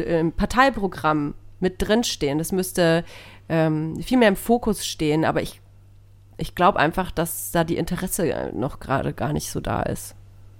im 0.00 0.32
Parteiprogramm 0.32 1.34
mit 1.60 1.74
drinstehen. 1.80 2.38
Das 2.38 2.52
müsste 2.52 3.04
ähm, 3.48 4.00
viel 4.02 4.18
mehr 4.18 4.28
im 4.28 4.36
Fokus 4.36 4.86
stehen, 4.86 5.24
aber 5.24 5.42
ich, 5.42 5.60
ich 6.36 6.54
glaube 6.54 6.78
einfach, 6.78 7.10
dass 7.10 7.50
da 7.50 7.64
die 7.64 7.76
Interesse 7.76 8.30
äh, 8.30 8.52
noch 8.52 8.80
gerade 8.80 9.12
gar 9.12 9.32
nicht 9.32 9.50
so 9.50 9.60
da 9.60 9.82
ist. 9.82 10.14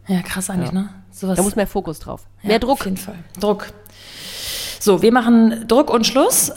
Ja, 0.09 0.23
krass 0.23 0.51
eigentlich, 0.51 0.73
Ja. 0.73 0.81
ne? 0.81 0.89
Sowas, 1.11 1.37
Da 1.37 1.43
muss 1.43 1.57
mehr 1.57 1.67
Fokus 1.67 1.99
drauf. 1.99 2.27
ja, 2.43 2.49
mehr 2.49 2.59
Druck. 2.59 2.81
Auf 2.81 2.85
jeden 2.85 2.97
Fall. 2.97 3.19
Druck. 3.41 3.69
So, 4.87 5.03
wir 5.03 5.13
machen 5.13 5.65
Druck 5.67 5.91
und 5.91 6.07
Schluss. 6.07 6.53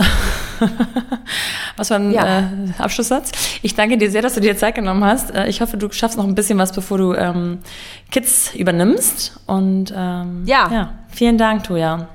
was 1.78 1.88
für 1.88 1.96
ein 1.96 2.12
Ja. 2.12 2.42
äh, 2.42 2.44
Abschlusssatz. 2.78 3.32
Ich 3.64 3.74
danke 3.74 3.98
dir 3.98 4.12
sehr, 4.12 4.22
dass 4.22 4.36
du 4.36 4.40
dir 4.40 4.56
Zeit 4.56 4.76
genommen 4.76 5.04
hast. 5.04 5.34
Äh, 5.34 5.48
ich 5.48 5.62
hoffe, 5.62 5.78
du 5.78 5.92
schaffst 5.92 6.16
noch 6.16 6.26
ein 6.26 6.36
bisschen 6.36 6.60
was, 6.60 6.72
bevor 6.72 7.00
du 7.00 7.14
ähm, 7.16 7.58
Kids 8.12 8.54
übernimmst. 8.54 9.40
Und 9.48 9.92
ähm, 9.98 10.44
Ja. 10.46 10.92
vielen 11.08 11.40
Dank, 11.40 11.64
Tuja, 11.64 12.08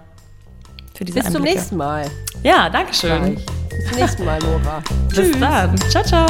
für 0.95 1.05
diese 1.05 1.19
Bis 1.19 1.27
zum 1.27 1.37
Einblicke. 1.39 1.57
nächsten 1.59 1.77
Mal. 1.79 2.07
Ja, 2.45 2.71
danke 2.71 2.95
schön. 2.95 3.35
Bis 3.35 3.89
zum 3.91 3.99
nächsten 3.99 4.25
Mal, 4.25 4.39
Nora. 4.39 4.83
Bis 5.09 5.33
dann. 5.41 5.77
Ciao, 5.91 6.05
ciao. 6.05 6.27